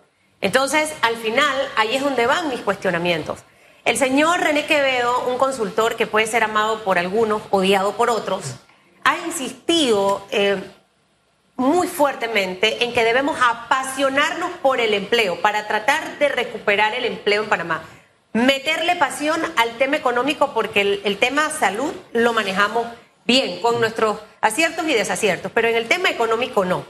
Entonces, 0.42 0.94
al 1.02 1.16
final, 1.16 1.56
ahí 1.76 1.96
es 1.96 2.04
donde 2.04 2.28
van 2.28 2.50
mis 2.50 2.62
cuestionamientos. 2.62 3.40
El 3.86 3.98
señor 3.98 4.40
René 4.40 4.66
Quevedo, 4.66 5.26
un 5.28 5.38
consultor 5.38 5.96
que 5.96 6.08
puede 6.08 6.28
ser 6.28 6.44
amado 6.44 6.84
por 6.84 7.00
algunos, 7.00 7.42
odiado 7.50 7.94
por 7.94 8.10
otros, 8.10 8.56
ha 9.04 9.18
insistido 9.26 10.26
eh, 10.32 10.62
muy 11.56 11.88
fuertemente 11.88 12.84
en 12.84 12.94
que 12.94 13.04
debemos 13.04 13.38
apasionarnos 13.42 14.52
por 14.62 14.80
el 14.80 14.94
empleo 14.94 15.42
para 15.42 15.68
tratar 15.68 16.18
de 16.18 16.30
recuperar 16.30 16.94
el 16.94 17.06
empleo 17.06 17.44
en 17.44 17.50
Panamá. 17.50 17.84
Meterle 18.34 18.96
pasión 18.96 19.42
al 19.58 19.78
tema 19.78 19.98
económico 19.98 20.54
porque 20.54 20.82
el, 20.82 21.02
el 21.04 21.18
tema 21.18 21.50
salud 21.50 21.92
lo 22.14 22.34
manejamos 22.34 22.88
bien 23.26 23.62
con 23.62 23.80
nuestros 23.80 24.18
aciertos 24.44 24.86
y 24.90 24.94
desaciertos, 24.94 25.52
pero 25.56 25.70
en 25.70 25.76
el 25.76 25.88
tema 25.88 26.10
económico 26.10 26.66
no. 26.66 26.86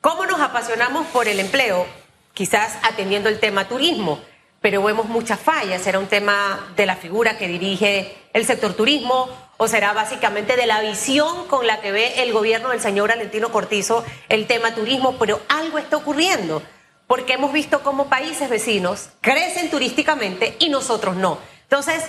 ¿Cómo 0.00 0.26
nos 0.26 0.40
apasionamos 0.40 1.06
por 1.06 1.28
el 1.28 1.38
empleo? 1.38 1.86
Quizás 2.34 2.76
atendiendo 2.82 3.28
el 3.28 3.38
tema 3.38 3.68
turismo, 3.68 4.20
pero 4.60 4.82
vemos 4.82 5.06
muchas 5.06 5.38
fallas. 5.38 5.80
¿Será 5.80 6.00
un 6.00 6.08
tema 6.08 6.72
de 6.74 6.86
la 6.86 6.96
figura 6.96 7.38
que 7.38 7.46
dirige 7.46 8.16
el 8.32 8.44
sector 8.44 8.74
turismo 8.74 9.28
o 9.58 9.68
será 9.68 9.92
básicamente 9.92 10.56
de 10.56 10.66
la 10.66 10.80
visión 10.80 11.46
con 11.46 11.68
la 11.68 11.80
que 11.80 11.92
ve 11.92 12.20
el 12.22 12.32
gobierno 12.32 12.70
del 12.70 12.80
señor 12.80 13.10
Valentino 13.10 13.52
Cortizo 13.52 14.04
el 14.28 14.48
tema 14.48 14.74
turismo? 14.74 15.16
Pero 15.20 15.40
algo 15.48 15.78
está 15.78 15.98
ocurriendo, 15.98 16.64
porque 17.06 17.34
hemos 17.34 17.52
visto 17.52 17.84
cómo 17.84 18.08
países 18.08 18.50
vecinos 18.50 19.10
crecen 19.20 19.70
turísticamente 19.70 20.56
y 20.58 20.68
nosotros 20.68 21.14
no. 21.14 21.38
Entonces, 21.62 22.02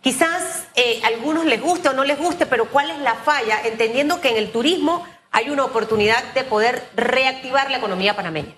quizás 0.00 0.66
eh, 0.74 1.00
a 1.02 1.08
algunos 1.08 1.44
les 1.44 1.60
guste 1.60 1.88
o 1.88 1.92
no 1.92 2.04
les 2.04 2.18
guste, 2.18 2.46
pero 2.46 2.66
¿cuál 2.66 2.90
es 2.90 2.98
la 2.98 3.14
falla? 3.14 3.60
Entendiendo 3.64 4.20
que 4.20 4.30
en 4.30 4.36
el 4.36 4.50
turismo 4.50 5.04
hay 5.30 5.50
una 5.50 5.64
oportunidad 5.64 6.32
de 6.34 6.44
poder 6.44 6.82
reactivar 6.96 7.70
la 7.70 7.78
economía 7.78 8.16
panameña, 8.16 8.54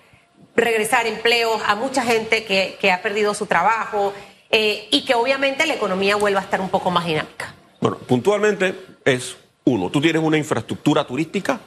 regresar 0.55 1.05
empleos 1.07 1.61
a 1.67 1.75
mucha 1.75 2.03
gente 2.03 2.45
que, 2.45 2.91
ha 2.91 3.01
perdido 3.01 3.33
su 3.33 3.45
trabajo 3.45 4.13
eh, 4.49 4.87
y 4.91 5.05
que 5.05 5.15
obviamente 5.15 5.65
la 5.65 5.75
economía 5.75 6.15
vuelva 6.15 6.39
a 6.39 6.43
estar 6.43 6.61
un 6.61 6.69
poco 6.69 6.91
más 6.91 7.05
dinámica. 7.05 7.53
Bueno, 7.79 7.97
puntualmente 7.97 8.73
es 9.05 9.35
uno, 9.65 9.89
tú 9.89 10.01
tienes 10.01 10.21
una 10.21 10.37
infraestructura 10.37 11.05
turística 11.05 11.59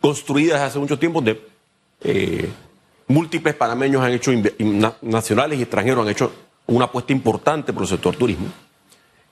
construida 0.00 0.54
desde 0.54 0.66
hace 0.66 0.78
mucho 0.78 0.98
tiempo 0.98 1.20
de 1.20 1.40
eh, 2.02 2.48
múltiples 3.08 3.54
panameños 3.54 4.02
han 4.02 4.12
hecho 4.12 4.30
nacionales 5.02 5.58
y 5.58 5.62
extranjeros 5.62 6.04
han 6.04 6.10
hecho 6.10 6.32
una 6.66 6.86
apuesta 6.86 7.12
importante 7.12 7.72
por 7.72 7.82
el 7.82 7.88
sector 7.88 8.16
turismo. 8.16 8.48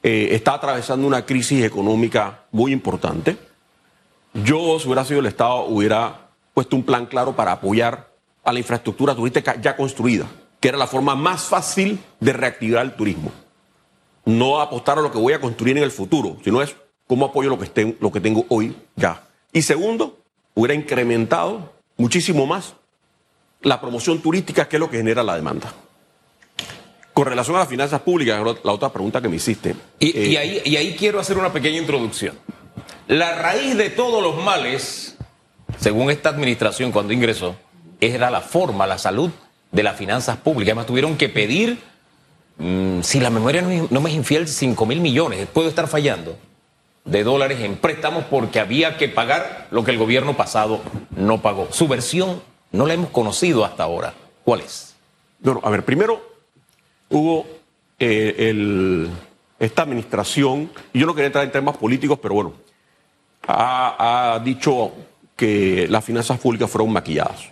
Eh, 0.03 0.29
está 0.33 0.55
atravesando 0.55 1.07
una 1.07 1.25
crisis 1.25 1.65
económica 1.65 2.45
muy 2.51 2.73
importante 2.73 3.37
yo, 4.35 4.79
si 4.79 4.87
hubiera 4.87 5.05
sido 5.05 5.21
el 5.21 5.27
Estado, 5.27 5.67
hubiera 5.67 6.31
puesto 6.55 6.75
un 6.75 6.85
plan 6.85 7.05
claro 7.07 7.37
para 7.37 7.53
apoyar 7.53 8.09
a 8.45 8.53
la 8.53 8.59
infraestructura 8.59 9.15
turística 9.15 9.61
ya 9.61 9.77
construida, 9.77 10.27
que 10.59 10.69
era 10.69 10.79
la 10.79 10.87
forma 10.87 11.15
más 11.15 11.45
fácil 11.45 12.03
de 12.19 12.33
reactivar 12.33 12.83
el 12.85 12.95
turismo. 12.95 13.31
No 14.25 14.61
apostar 14.61 14.99
a 14.99 15.03
lo 15.03 15.13
que 15.13 15.19
voy 15.19 15.35
a 15.35 15.41
construir 15.41 15.77
en 15.77 15.85
el 15.85 15.91
futuro, 15.91 16.39
sino 16.43 16.63
es 16.63 16.75
cómo 17.07 17.27
apoyo 17.27 17.51
lo 17.51 17.59
que, 17.59 17.97
lo 18.01 18.11
que 18.11 18.21
tengo 18.21 18.47
hoy 18.49 18.75
ya. 18.97 19.23
Y 19.53 19.63
segundo, 19.63 20.19
hubiera 20.55 20.75
incrementado 20.75 21.73
muchísimo 21.99 22.47
más 22.47 22.75
la 23.61 23.81
promoción 23.83 24.21
turística, 24.23 24.67
que 24.67 24.77
es 24.77 24.81
lo 24.81 24.89
que 24.89 24.97
genera 24.97 25.23
la 25.23 25.37
demanda. 25.37 25.75
Con 27.13 27.27
relación 27.27 27.57
a 27.57 27.61
las 27.61 27.69
finanzas 27.69 28.01
públicas, 28.01 28.41
la 28.65 28.73
otra 28.73 28.91
pregunta 28.91 29.21
que 29.21 29.29
me 29.29 29.37
hiciste. 29.37 29.75
y 29.99 30.35
eh, 30.35 30.79
ahí 30.79 30.97
quiero 30.99 31.21
hacer 31.21 31.37
una 31.37 31.53
pequeña 31.53 31.79
introducción. 31.79 32.39
La 33.09 33.35
raíz 33.35 33.77
de 33.77 33.91
todos 33.91 34.23
los 34.23 34.43
males, 34.43 35.17
según 35.79 36.11
esta 36.11 36.31
administración 36.31 36.93
cuando 36.93 37.13
ingresó, 37.13 37.57
era 38.01 38.31
la 38.31 38.41
forma, 38.41 38.87
la 38.87 38.97
salud 38.97 39.31
de 39.71 39.83
las 39.83 39.97
finanzas 39.97 40.37
públicas. 40.39 40.71
Además, 40.71 40.87
tuvieron 40.87 41.17
que 41.17 41.29
pedir, 41.29 41.79
mm, 42.59 43.01
si 43.03 43.21
la 43.21 43.31
memoria 43.31 43.63
no, 43.63 44.01
me 44.01 44.11
es 44.11 44.17
infiel, 44.17 44.49
5 44.49 44.87
mil 44.87 45.01
millones, 45.01 45.47
puedo 45.53 45.69
estar 45.69 45.89
fallando, 45.89 46.39
de 47.05 47.25
dólares 47.25 47.61
en 47.61 47.77
préstamos 47.77 48.25
porque 48.31 48.61
había 48.61 48.97
que 48.97 49.09
pagar 49.09 49.67
lo 49.71 49.85
que 49.85 49.91
el 49.91 49.99
gobierno 49.99 50.37
pasado 50.37 50.81
no 51.15 51.43
pagó. 51.43 51.69
Su 51.73 51.89
versión 51.89 52.41
no 52.71 52.87
la 52.87 52.95
hemos 52.95 53.11
conocido 53.11 53.65
hasta 53.65 53.83
ahora. 53.83 54.15
¿Cuál 54.45 54.61
es? 54.61 54.95
Bueno, 55.41 55.61
a 55.65 55.71
ver, 55.71 55.85
primero 55.85 56.32
hubo 57.13 57.47
eh, 57.99 59.09
esta 59.59 59.83
administración, 59.83 60.71
y 60.93 60.99
yo 60.99 61.07
no 61.07 61.15
quería 61.15 61.27
entrar 61.27 61.45
en 61.45 61.53
temas 61.53 61.77
políticos, 61.77 62.19
pero 62.21 62.35
bueno, 62.35 62.55
ha, 63.47 64.41
dicho 64.45 64.93
que 65.37 65.87
las 65.89 66.05
finanzas 66.05 66.39
públicas 66.39 66.71
fueron 66.71 66.93
maquilladas. 66.93 67.49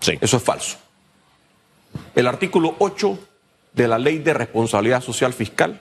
Sí. 0.00 0.18
Eso 0.20 0.36
es 0.36 0.42
falso. 0.42 0.76
El 2.14 2.26
artículo 2.26 2.74
8 2.78 3.18
de 3.72 3.88
la 3.88 3.98
Ley 3.98 4.18
de 4.18 4.34
Responsabilidad 4.34 5.00
Social 5.00 5.32
Fiscal, 5.32 5.80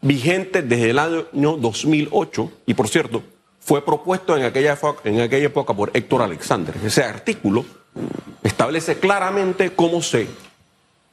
vigente 0.00 0.62
desde 0.62 0.90
el 0.90 0.98
año 0.98 1.56
2008, 1.56 2.52
y 2.66 2.74
por 2.74 2.88
cierto, 2.88 3.22
fue 3.60 3.84
propuesto 3.84 4.36
en 4.36 4.44
aquella, 4.44 4.78
en 5.04 5.20
aquella 5.20 5.46
época 5.46 5.74
por 5.74 5.90
Héctor 5.94 6.22
Alexander. 6.22 6.74
Ese 6.84 7.04
artículo 7.04 7.64
establece 8.42 8.98
claramente 8.98 9.72
cómo 9.72 10.02
se 10.02 10.26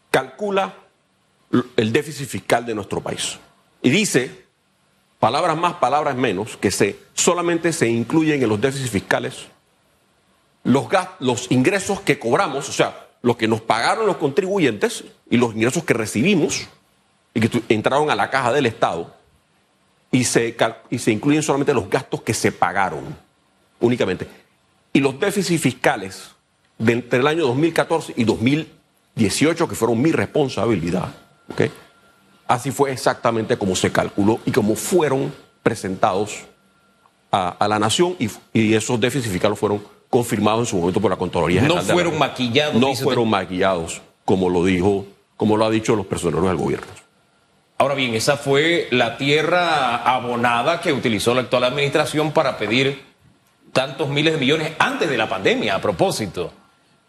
calcula 0.09 0.73
el 1.51 1.93
déficit 1.93 2.27
fiscal 2.27 2.65
de 2.65 2.75
nuestro 2.75 3.01
país. 3.01 3.39
Y 3.81 3.89
dice 3.89 4.45
palabras 5.19 5.57
más, 5.57 5.75
palabras 5.75 6.15
menos, 6.15 6.57
que 6.57 6.71
se, 6.71 6.99
solamente 7.13 7.73
se 7.73 7.87
incluyen 7.87 8.41
en 8.43 8.49
los 8.49 8.61
déficits 8.61 8.91
fiscales 8.91 9.47
los, 10.63 10.87
los 11.19 11.49
ingresos 11.51 12.01
que 12.01 12.19
cobramos, 12.19 12.67
o 12.67 12.73
sea, 12.73 13.07
lo 13.21 13.37
que 13.37 13.47
nos 13.47 13.61
pagaron 13.61 14.05
los 14.05 14.17
contribuyentes 14.17 15.05
y 15.29 15.37
los 15.37 15.55
ingresos 15.55 15.83
que 15.83 15.93
recibimos 15.93 16.67
y 17.33 17.39
que 17.39 17.63
entraron 17.69 18.09
a 18.09 18.15
la 18.15 18.29
caja 18.29 18.51
del 18.51 18.65
Estado, 18.65 19.15
y 20.11 20.23
se, 20.23 20.55
y 20.89 20.99
se 20.99 21.11
incluyen 21.11 21.43
solamente 21.43 21.73
los 21.73 21.89
gastos 21.89 22.21
que 22.21 22.33
se 22.33 22.51
pagaron 22.51 23.15
únicamente. 23.79 24.27
Y 24.93 24.99
los 24.99 25.19
déficits 25.19 25.61
fiscales 25.61 26.31
de 26.77 26.93
entre 26.93 27.19
el 27.19 27.27
año 27.27 27.45
2014 27.47 28.13
y 28.15 28.23
2018, 28.23 29.67
que 29.67 29.75
fueron 29.75 30.01
mi 30.01 30.11
responsabilidad, 30.11 31.13
¿okay? 31.51 31.71
Así 32.47 32.71
fue 32.71 32.91
exactamente 32.91 33.57
como 33.57 33.75
se 33.75 33.91
calculó 33.91 34.39
y 34.45 34.51
como 34.51 34.75
fueron 34.75 35.33
presentados 35.63 36.45
a, 37.31 37.67
la 37.67 37.77
nación 37.77 38.15
y, 38.53 38.73
esos 38.73 38.99
déficits 38.99 39.31
fiscales 39.31 39.59
fueron 39.59 39.83
confirmados 40.09 40.61
en 40.61 40.65
su 40.67 40.77
momento 40.77 41.01
por 41.01 41.11
la 41.11 41.17
Contraloría 41.17 41.61
General. 41.61 41.85
No 41.85 41.93
fueron 41.93 42.17
maquillados. 42.17 42.75
No 42.75 42.95
fueron 42.95 43.29
maquillados, 43.29 44.01
como 44.23 44.49
lo 44.49 44.63
dijo, 44.63 45.05
como 45.35 45.57
lo 45.57 45.65
ha 45.65 45.69
dicho 45.69 45.95
los 45.95 46.05
personeros 46.05 46.47
del 46.47 46.55
gobierno. 46.55 46.87
Ahora 47.77 47.93
bien, 47.93 48.15
esa 48.15 48.37
fue 48.37 48.87
la 48.91 49.17
tierra 49.17 49.97
abonada 49.97 50.81
que 50.81 50.93
utilizó 50.93 51.35
la 51.35 51.41
actual 51.41 51.65
administración 51.65 52.31
para 52.31 52.57
pedir 52.57 53.03
tantos 53.71 54.09
miles 54.09 54.33
de 54.33 54.39
millones 54.39 54.71
antes 54.79 55.09
de 55.09 55.17
la 55.17 55.29
pandemia, 55.29 55.75
a 55.75 55.81
propósito. 55.81 56.51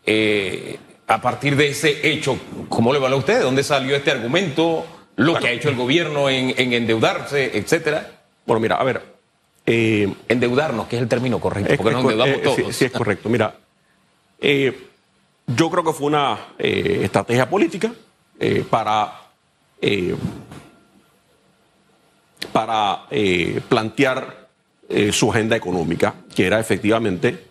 Eh, 0.04 0.78
a 1.08 1.20
partir 1.20 1.56
de 1.56 1.68
ese 1.68 2.08
hecho, 2.08 2.38
¿cómo 2.68 2.92
le 2.92 2.98
vale 2.98 3.16
a 3.16 3.18
usted? 3.18 3.38
¿De 3.38 3.44
dónde 3.44 3.64
salió 3.64 3.96
este 3.96 4.10
argumento? 4.10 4.86
lo 5.18 5.34
que 5.38 5.48
ha 5.48 5.52
hecho 5.52 5.68
el 5.68 5.74
gobierno 5.74 6.30
en, 6.30 6.72
endeudarse, 6.72 7.58
etcétera. 7.58 8.08
Bueno, 8.46 8.60
mira, 8.60 8.76
a 8.76 8.84
ver. 8.84 9.18
Eh, 9.66 10.10
Endeudarnos, 10.28 10.86
que 10.86 10.96
es 10.96 11.02
el 11.02 11.08
término 11.08 11.40
correcto, 11.40 11.74
porque 11.76 11.92
nos 11.92 12.02
endeudamos 12.02 12.36
eh, 12.36 12.40
todos. 12.42 12.74
Sí, 12.76 12.86
es 12.86 12.92
correcto. 12.92 13.28
Mira, 13.28 13.54
eh, 14.40 14.88
yo 15.46 15.70
creo 15.70 15.84
que 15.84 15.92
fue 15.92 16.06
una 16.06 16.38
estrategia 16.58 17.50
política 17.50 17.92
para, 18.70 19.12
para 22.52 23.06
plantear 23.68 24.48
su 25.10 25.30
agenda 25.30 25.56
económica, 25.56 26.14
que 26.34 26.46
era 26.46 26.60
efectivamente 26.60 27.44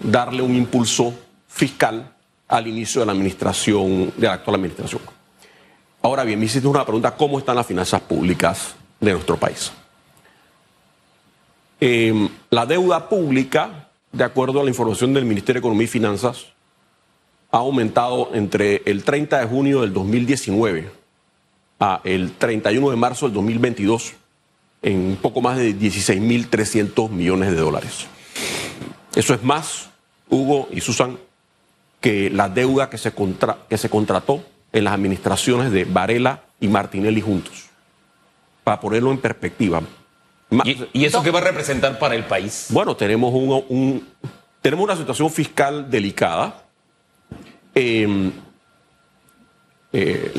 darle 0.00 0.42
un 0.42 0.56
impulso 0.56 1.14
fiscal 1.48 2.15
al 2.48 2.66
inicio 2.66 3.00
de 3.00 3.06
la 3.06 3.12
administración, 3.12 4.12
de 4.16 4.26
la 4.26 4.34
actual 4.34 4.56
administración. 4.56 5.02
Ahora 6.02 6.24
bien, 6.24 6.38
me 6.38 6.46
hiciste 6.46 6.68
una 6.68 6.84
pregunta, 6.84 7.16
¿cómo 7.16 7.38
están 7.38 7.56
las 7.56 7.66
finanzas 7.66 8.00
públicas 8.00 8.74
de 9.00 9.12
nuestro 9.12 9.36
país? 9.36 9.72
Em, 11.80 12.28
la 12.50 12.64
deuda 12.64 13.08
pública, 13.08 13.88
de 14.12 14.24
acuerdo 14.24 14.60
a 14.60 14.64
la 14.64 14.70
información 14.70 15.12
del 15.12 15.24
Ministerio 15.24 15.60
de 15.60 15.66
Economía 15.66 15.84
y 15.84 15.88
Finanzas, 15.88 16.46
ha 17.50 17.58
aumentado 17.58 18.30
entre 18.34 18.82
el 18.86 19.04
30 19.04 19.40
de 19.40 19.46
junio 19.46 19.80
del 19.82 19.92
2019 19.92 20.90
a 21.80 22.00
el 22.04 22.32
31 22.32 22.90
de 22.90 22.96
marzo 22.96 23.26
del 23.26 23.34
2022 23.34 24.14
en 24.82 25.18
poco 25.20 25.40
más 25.40 25.56
de 25.56 25.74
16.300 25.74 27.10
millones 27.10 27.50
de 27.50 27.56
dólares. 27.56 28.06
Eso 29.14 29.34
es 29.34 29.42
más, 29.42 29.90
Hugo 30.28 30.68
y 30.70 30.80
Susan, 30.80 31.18
que 32.06 32.30
la 32.30 32.48
deuda 32.48 32.88
que 32.88 32.98
se, 32.98 33.12
que 33.68 33.78
se 33.78 33.90
contrató 33.90 34.44
en 34.72 34.84
las 34.84 34.94
administraciones 34.94 35.72
de 35.72 35.84
Varela 35.84 36.40
y 36.60 36.68
Martinelli 36.68 37.20
juntos, 37.20 37.64
para 38.62 38.78
ponerlo 38.78 39.10
en 39.10 39.18
perspectiva. 39.18 39.82
¿Y, 40.92 41.04
eso 41.04 41.20
qué 41.24 41.32
va 41.32 41.40
a 41.40 41.42
representar 41.42 41.98
para 41.98 42.14
el 42.14 42.22
país? 42.22 42.68
Bueno, 42.70 42.94
tenemos, 42.94 43.34
un, 43.34 44.06
tenemos 44.62 44.84
una 44.84 44.94
situación 44.94 45.28
fiscal 45.32 45.90
delicada. 45.90 46.62
Em, 47.74 48.30
eh, 49.92 50.32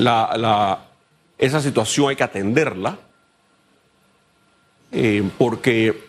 esa 1.38 1.60
situación 1.60 2.10
hay 2.10 2.16
que 2.16 2.24
atenderla 2.24 2.98
em, 4.94 5.30
porque 5.32 6.02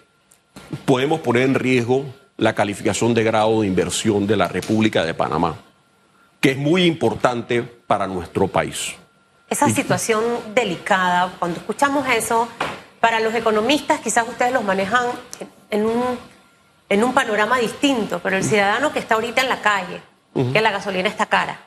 podemos 0.84 1.18
poner 1.18 1.42
en 1.42 1.54
riesgo 1.54 2.04
la 2.38 2.54
calificación 2.54 3.12
de 3.12 3.22
grado 3.22 3.60
de 3.60 3.66
inversión 3.66 4.26
de 4.26 4.36
la 4.36 4.48
República 4.48 5.04
de 5.04 5.12
Panamá 5.12 5.56
que 6.40 6.52
es 6.52 6.56
muy 6.56 6.84
importante 6.84 7.62
para 7.62 8.06
nuestro 8.06 8.48
país. 8.48 8.94
Esa 9.50 9.68
situación 9.70 10.22
delicada, 10.54 11.32
cuando 11.38 11.58
escuchamos 11.58 12.06
eso, 12.08 12.48
para 13.00 13.18
los 13.20 13.34
economistas 13.34 14.00
quizás 14.00 14.28
ustedes 14.28 14.52
los 14.52 14.62
manejan 14.62 15.06
en 15.70 15.86
un, 15.86 16.18
en 16.88 17.04
un 17.04 17.14
panorama 17.14 17.58
distinto, 17.58 18.20
pero 18.22 18.36
el 18.36 18.44
ciudadano 18.44 18.92
que 18.92 18.98
está 18.98 19.14
ahorita 19.14 19.40
en 19.40 19.48
la 19.48 19.60
calle, 19.60 20.02
que 20.52 20.60
la 20.60 20.70
gasolina 20.70 21.08
está 21.08 21.26
cara, 21.26 21.58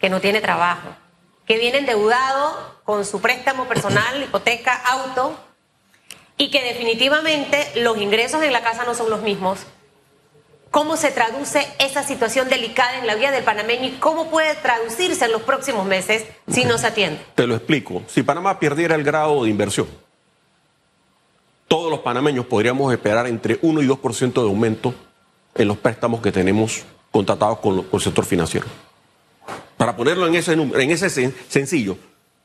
que 0.00 0.08
no 0.08 0.20
tiene 0.20 0.40
trabajo, 0.40 0.88
que 1.46 1.58
viene 1.58 1.78
endeudado 1.78 2.80
con 2.82 3.04
su 3.04 3.20
préstamo 3.20 3.66
personal, 3.66 4.22
hipoteca, 4.24 4.74
auto, 4.74 5.38
y 6.38 6.50
que 6.50 6.62
definitivamente 6.62 7.70
los 7.76 7.98
ingresos 7.98 8.42
en 8.42 8.52
la 8.52 8.62
casa 8.62 8.84
no 8.84 8.94
son 8.94 9.10
los 9.10 9.22
mismos. 9.22 9.60
¿Cómo 10.72 10.96
se 10.96 11.10
traduce 11.10 11.68
esa 11.78 12.02
situación 12.02 12.48
delicada 12.48 12.98
en 12.98 13.06
la 13.06 13.14
vida 13.14 13.30
del 13.30 13.44
panameño 13.44 13.88
y 13.88 13.90
cómo 13.98 14.30
puede 14.30 14.54
traducirse 14.54 15.26
en 15.26 15.32
los 15.32 15.42
próximos 15.42 15.84
meses 15.84 16.24
si 16.48 16.64
no 16.64 16.78
se 16.78 16.86
atiende? 16.86 17.20
Te 17.34 17.46
lo 17.46 17.54
explico. 17.54 18.02
Si 18.08 18.22
Panamá 18.22 18.58
perdiera 18.58 18.94
el 18.94 19.04
grado 19.04 19.44
de 19.44 19.50
inversión, 19.50 19.86
todos 21.68 21.90
los 21.90 22.00
panameños 22.00 22.46
podríamos 22.46 22.90
esperar 22.90 23.26
entre 23.26 23.58
1 23.60 23.82
y 23.82 23.86
2% 23.86 24.32
de 24.32 24.48
aumento 24.48 24.94
en 25.54 25.68
los 25.68 25.76
préstamos 25.76 26.22
que 26.22 26.32
tenemos 26.32 26.84
contratados 27.10 27.58
con, 27.58 27.86
el 27.92 28.00
sector 28.00 28.24
financiero. 28.24 28.66
Para 29.76 29.94
ponerlo 29.94 30.26
en 30.26 30.36
ese, 30.36 30.54
en 30.54 30.90
ese 30.90 31.10
sencillo, 31.50 31.98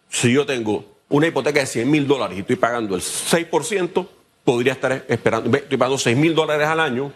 si 0.10 0.34
yo 0.34 0.46
tengo 0.46 0.84
una 1.08 1.28
hipoteca 1.28 1.62
de 1.62 1.66
100 1.66 1.90
mil 1.90 2.06
dólares 2.06 2.38
y 2.38 2.42
estoy 2.42 2.58
pagando 2.58 2.94
el 2.94 3.02
6%, 3.02 4.06
podría 4.44 4.74
estar 4.74 5.06
esperando, 5.08 5.58
estoy 5.58 5.78
pagando 5.78 5.98
6 5.98 6.18
mil 6.18 6.36
dólares 6.36 6.68
al 6.68 6.82
año, 6.82 7.14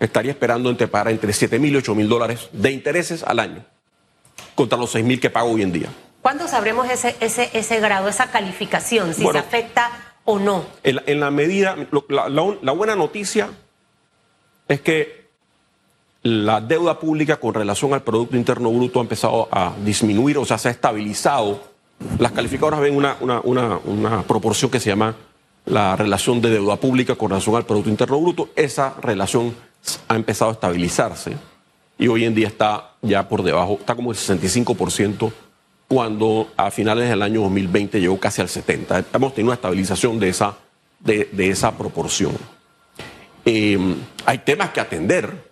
estaría 0.00 0.30
esperando 0.30 0.70
entre, 0.70 0.88
para 0.88 1.10
entre 1.10 1.32
7 1.32 1.58
mil 1.58 1.74
y 1.74 1.76
8 1.76 1.94
mil 1.94 2.08
dólares 2.08 2.48
de 2.52 2.70
intereses 2.70 3.22
al 3.22 3.38
año, 3.38 3.64
contra 4.54 4.78
los 4.78 4.90
6 4.90 5.04
mil 5.04 5.20
que 5.20 5.30
pago 5.30 5.50
hoy 5.50 5.62
en 5.62 5.72
día. 5.72 5.88
¿Cuándo 6.22 6.48
sabremos 6.48 6.90
ese, 6.90 7.16
ese, 7.20 7.50
ese 7.52 7.80
grado, 7.80 8.08
esa 8.08 8.30
calificación, 8.30 9.14
si 9.14 9.26
se 9.26 9.38
afecta 9.38 9.90
o 10.24 10.38
no? 10.38 10.64
En 10.82 11.20
la, 11.20 11.30
medida, 11.30 11.76
la, 12.08 12.72
buena 12.72 12.96
noticia 12.96 13.50
es 14.66 14.80
que 14.80 15.28
la 16.22 16.60
deuda 16.60 16.98
pública 16.98 17.38
con 17.38 17.54
relación 17.54 17.94
al 17.94 18.02
Producto 18.02 18.36
Interno 18.36 18.70
Bruto 18.70 18.98
ha 18.98 19.02
empezado 19.02 19.48
a 19.50 19.72
disminuir, 19.84 20.38
o 20.38 20.44
sea, 20.44 20.58
se 20.58 20.68
ha 20.68 20.72
estabilizado. 20.72 21.62
Las 22.18 22.32
calificadoras 22.32 22.80
ven 22.80 22.96
una, 22.96 23.16
una, 23.20 23.40
una 23.84 24.22
proporción 24.22 24.70
que 24.70 24.80
se 24.80 24.90
llama 24.90 25.14
la 25.64 25.96
relación 25.96 26.40
de 26.40 26.50
deuda 26.50 26.76
pública 26.76 27.14
con 27.14 27.30
relación 27.30 27.56
al 27.56 27.64
Producto 27.64 27.90
Interno 27.90 28.20
Bruto. 28.20 28.50
Esa 28.56 28.94
relación 29.00 29.54
ha 30.08 30.16
empezado 30.16 30.50
a 30.50 30.54
estabilizarse 30.54 31.36
y 31.98 32.08
hoy 32.08 32.24
en 32.24 32.34
día 32.34 32.48
está 32.48 32.92
ya 33.02 33.28
por 33.28 33.42
debajo, 33.42 33.78
está 33.80 33.94
como 33.94 34.12
el 34.12 34.16
65% 34.16 35.32
cuando 35.88 36.52
a 36.56 36.70
finales 36.70 37.08
del 37.08 37.22
año 37.22 37.40
2020 37.42 38.00
llegó 38.00 38.20
casi 38.20 38.42
al 38.42 38.48
70%. 38.48 39.04
Hemos 39.12 39.34
tenido 39.34 39.48
una 39.48 39.54
estabilización 39.54 40.18
de 40.18 40.28
esa, 40.28 40.56
de, 41.00 41.28
esa 41.50 41.76
proporción. 41.76 42.32
Em, 43.44 43.96
hay 44.26 44.38
temas 44.38 44.70
que 44.70 44.80
atender 44.80 45.48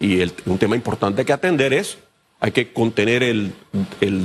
y 0.00 0.20
un 0.46 0.58
tema 0.58 0.74
importante 0.74 1.24
que 1.24 1.32
atender 1.32 1.72
es 1.72 1.98
hay 2.40 2.52
que 2.52 2.72
contener 2.72 3.22
el, 3.22 3.52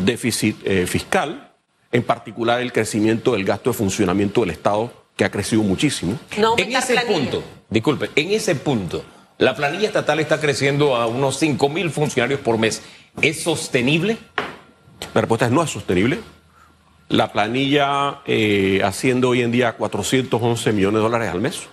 déficit 0.05 0.57
eh, 0.65 0.85
fiscal, 0.85 1.51
en 1.91 2.03
particular 2.03 2.61
el 2.61 2.71
crecimiento 2.71 3.33
del 3.33 3.43
gasto 3.43 3.71
de 3.71 3.75
funcionamiento 3.75 4.41
del 4.41 4.51
Estado, 4.51 4.91
que 5.15 5.25
ha 5.25 5.31
crecido 5.31 5.63
muchísimo. 5.63 6.17
en 6.57 6.75
ese 6.75 6.99
punto, 7.01 7.43
disculpe, 7.69 8.09
en 8.15 8.31
ese 8.31 8.55
punto, 8.55 9.03
la 9.43 9.55
planilla 9.55 9.87
estatal 9.87 10.21
está 10.21 10.39
creciendo 10.39 10.95
a 10.95 11.05
unos 11.05 11.37
5 11.37 11.67
mil 11.67 11.89
funcionarios 11.89 12.39
por 12.39 12.57
mes. 12.57 12.81
¿Es 13.21 13.43
sostenible? 13.43 14.17
La 15.13 15.19
respuesta 15.19 15.47
es 15.47 15.51
no 15.51 15.61
es 15.61 15.69
sostenible. 15.69 16.21
La 17.09 17.33
planilla 17.33 18.21
eh, 18.25 18.79
haciendo 18.85 19.27
hoy 19.27 19.41
en 19.41 19.51
día 19.51 19.73
411 19.73 20.71
millones 20.71 20.95
de 20.95 21.01
dólares 21.01 21.29
al 21.29 21.41
mes. 21.41 21.67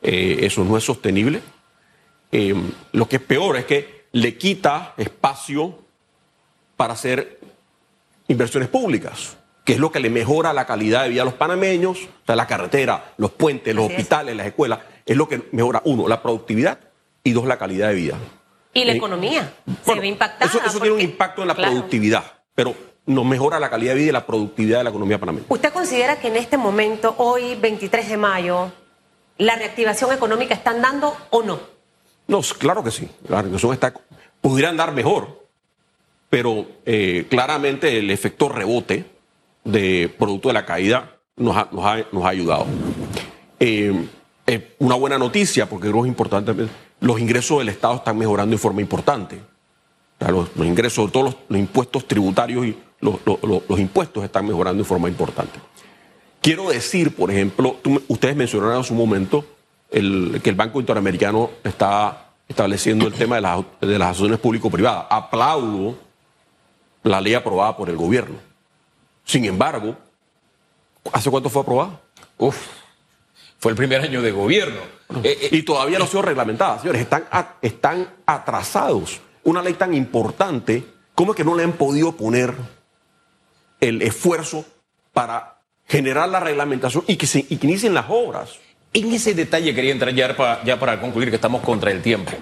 Eh, 0.00 0.38
eso 0.40 0.64
no 0.64 0.78
es 0.78 0.84
sostenible. 0.84 1.42
Eh, 2.32 2.54
lo 2.92 3.06
que 3.06 3.16
es 3.16 3.22
peor 3.22 3.58
es 3.58 3.66
que 3.66 4.06
le 4.12 4.38
quita 4.38 4.94
espacio 4.96 5.80
para 6.74 6.94
hacer 6.94 7.38
inversiones 8.28 8.70
públicas, 8.70 9.36
que 9.62 9.74
es 9.74 9.78
lo 9.78 9.92
que 9.92 10.00
le 10.00 10.08
mejora 10.08 10.54
la 10.54 10.64
calidad 10.64 11.02
de 11.02 11.10
vida 11.10 11.20
a 11.20 11.26
los 11.26 11.34
panameños, 11.34 11.98
o 11.98 12.26
sea, 12.26 12.34
la 12.34 12.46
carretera, 12.46 13.12
los 13.18 13.32
puentes, 13.32 13.74
los 13.74 13.90
hospitales, 13.90 14.34
las 14.34 14.46
escuelas 14.46 14.78
es 15.08 15.16
lo 15.16 15.26
que 15.26 15.48
mejora, 15.52 15.80
uno, 15.86 16.06
la 16.06 16.22
productividad 16.22 16.78
y 17.28 17.32
dos, 17.32 17.46
la 17.46 17.58
calidad 17.58 17.88
de 17.88 17.94
vida. 17.94 18.18
Y 18.74 18.84
la 18.84 18.92
eh, 18.92 18.96
economía 18.96 19.52
se 19.84 19.94
ve 19.98 20.06
impactada. 20.06 20.50
Eso, 20.66 20.80
tiene 20.80 20.96
un 20.96 21.00
impacto 21.00 21.42
en 21.42 21.48
la 21.48 21.54
productividad, 21.54 22.24
pero 22.54 22.74
nos 23.06 23.24
mejora 23.24 23.58
la 23.58 23.70
calidad 23.70 23.92
de 23.92 24.00
vida 24.00 24.08
y 24.10 24.12
la 24.12 24.26
productividad 24.26 24.78
de 24.78 24.84
la 24.84 24.90
economía 24.90 25.18
panameña. 25.18 25.46
¿Usted 25.48 25.72
considera 25.72 26.20
que 26.20 26.28
en 26.28 26.36
este 26.36 26.56
momento, 26.56 27.14
hoy 27.18 27.54
23 27.54 28.08
de 28.08 28.16
mayo, 28.16 28.70
la 29.38 29.56
reactivación 29.56 30.12
económica 30.12 30.54
está 30.54 30.70
andando 30.70 31.16
o 31.30 31.42
no? 31.42 31.58
No, 32.26 32.40
claro 32.58 32.84
que 32.84 32.90
sí. 32.90 33.08
La 33.28 33.36
reactivación 33.36 33.72
está, 33.72 33.94
pudiera 34.40 34.68
andar 34.68 34.92
mejor, 34.92 35.46
pero 36.28 36.66
eh, 36.84 37.26
claramente 37.30 37.98
el 37.98 38.10
efecto 38.10 38.48
rebote 38.48 39.06
de 39.64 40.14
producto 40.18 40.48
de 40.48 40.54
la 40.54 40.66
caída 40.66 41.16
nos 41.36 41.56
ha, 41.56 41.68
nos 41.72 42.24
ha, 42.24 42.28
ayudado. 42.28 42.66
Eh, 43.60 44.06
es 44.46 44.62
una 44.78 44.96
buena 44.96 45.18
noticia 45.18 45.66
porque 45.66 45.88
creo 45.88 46.02
que 46.02 46.08
es 46.08 46.12
importante. 46.12 46.52
Los 47.00 47.20
ingresos 47.20 47.58
del 47.58 47.68
Estado 47.68 47.96
están 47.96 48.18
mejorando 48.18 48.54
en 48.54 48.58
forma 48.58 48.80
importante. 48.80 49.40
los, 50.20 50.48
ingresos, 50.56 51.10
todos 51.12 51.36
los, 51.48 51.58
impuestos 51.58 52.06
tributarios 52.06 52.66
y 52.66 52.78
los, 53.00 53.78
impuestos 53.78 54.24
están 54.24 54.46
mejorando 54.46 54.82
en 54.82 54.86
forma 54.86 55.08
importante. 55.08 55.58
Quiero 56.40 56.70
decir, 56.70 57.14
por 57.14 57.30
ejemplo, 57.30 57.76
ustedes 58.08 58.36
mencionaron 58.36 58.80
hace 58.80 58.92
un 58.92 58.98
momento 58.98 59.44
que 59.90 60.50
el 60.50 60.54
Banco 60.54 60.80
Interamericano 60.80 61.50
está 61.64 62.32
estableciendo 62.48 63.06
el 63.06 63.12
tema 63.12 63.36
de, 63.36 63.42
las, 63.42 63.64
de 63.80 63.98
las 63.98 64.08
asociaciones 64.10 64.40
público-privadas. 64.40 65.06
Aplaudo 65.10 65.96
la 67.02 67.20
ley 67.20 67.34
aprobada 67.34 67.76
por 67.76 67.88
el 67.88 67.96
gobierno. 67.96 68.36
Sin 69.24 69.44
embargo, 69.44 69.96
¿hace 71.12 71.30
cuánto 71.30 71.50
fue 71.50 71.62
aprobada? 71.62 72.00
Uf, 72.38 72.56
fue 73.58 73.72
el 73.72 73.76
primer 73.76 74.00
año 74.00 74.22
de 74.22 74.30
gobierno. 74.30 74.80
Eh, 75.22 75.38
eh, 75.42 75.48
y 75.52 75.62
todavía 75.62 75.98
no 75.98 76.04
ha 76.04 76.08
sido 76.08 76.22
reglamentada, 76.22 76.78
señores. 76.78 77.02
Están, 77.02 77.24
están 77.60 78.08
atrasados. 78.24 79.20
Una 79.44 79.62
ley 79.62 79.74
tan 79.74 79.94
importante, 79.94 80.84
¿cómo 81.14 81.32
es 81.32 81.36
que 81.36 81.44
no 81.44 81.56
le 81.56 81.64
han 81.64 81.72
podido 81.72 82.12
poner 82.12 82.54
el 83.80 84.02
esfuerzo 84.02 84.64
para 85.12 85.60
generar 85.86 86.28
la 86.28 86.40
reglamentación 86.40 87.04
y 87.06 87.16
que, 87.16 87.26
se, 87.26 87.40
y 87.48 87.58
inicien 87.62 87.94
las 87.94 88.06
obras? 88.08 88.58
En 88.92 89.12
ese 89.12 89.34
detalle 89.34 89.74
quería 89.74 89.92
entrar 89.92 90.14
ya 90.14 90.36
para, 90.36 90.62
ya 90.64 90.78
para 90.78 91.00
concluir 91.00 91.30
que 91.30 91.36
estamos 91.36 91.62
contra 91.62 91.90
el 91.90 92.02
tiempo. 92.02 92.32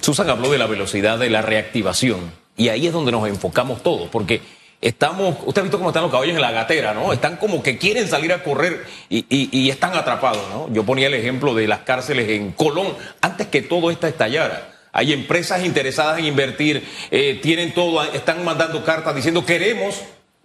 Susan 0.00 0.30
habló 0.30 0.50
de 0.50 0.58
la 0.58 0.66
velocidad 0.66 1.18
de 1.18 1.30
la 1.30 1.42
reactivación 1.42 2.32
y 2.56 2.68
ahí 2.68 2.86
es 2.86 2.92
donde 2.92 3.12
nos 3.12 3.28
enfocamos 3.28 3.82
todos, 3.82 4.08
porque 4.08 4.40
estamos, 4.80 5.36
usted 5.44 5.60
ha 5.60 5.62
visto 5.62 5.78
cómo 5.78 5.90
están 5.90 6.02
los 6.02 6.12
caballos 6.12 6.34
en 6.34 6.40
la 6.40 6.52
gatera, 6.52 6.94
¿no? 6.94 7.12
Están 7.12 7.36
como 7.36 7.62
que 7.62 7.78
quieren 7.78 8.08
salir 8.08 8.32
a 8.32 8.42
correr 8.42 8.84
y, 9.08 9.68
están 9.70 9.94
atrapados, 9.94 10.42
¿no? 10.50 10.72
Yo 10.72 10.84
ponía 10.84 11.06
el 11.08 11.14
ejemplo 11.14 11.54
de 11.54 11.66
las 11.66 11.80
cárceles 11.80 12.28
en 12.30 12.52
Colón, 12.52 12.94
antes 13.20 13.48
que 13.48 13.62
todo 13.62 13.90
esto 13.90 14.06
estallara. 14.06 14.72
Hay 14.92 15.12
empresas 15.12 15.64
interesadas 15.64 16.18
en 16.18 16.24
invertir, 16.24 16.82
eh, 17.10 17.38
tienen 17.42 17.74
todo, 17.74 18.02
están 18.02 18.44
mandando 18.44 18.82
cartas 18.84 19.14
diciendo 19.14 19.44
queremos, 19.44 20.02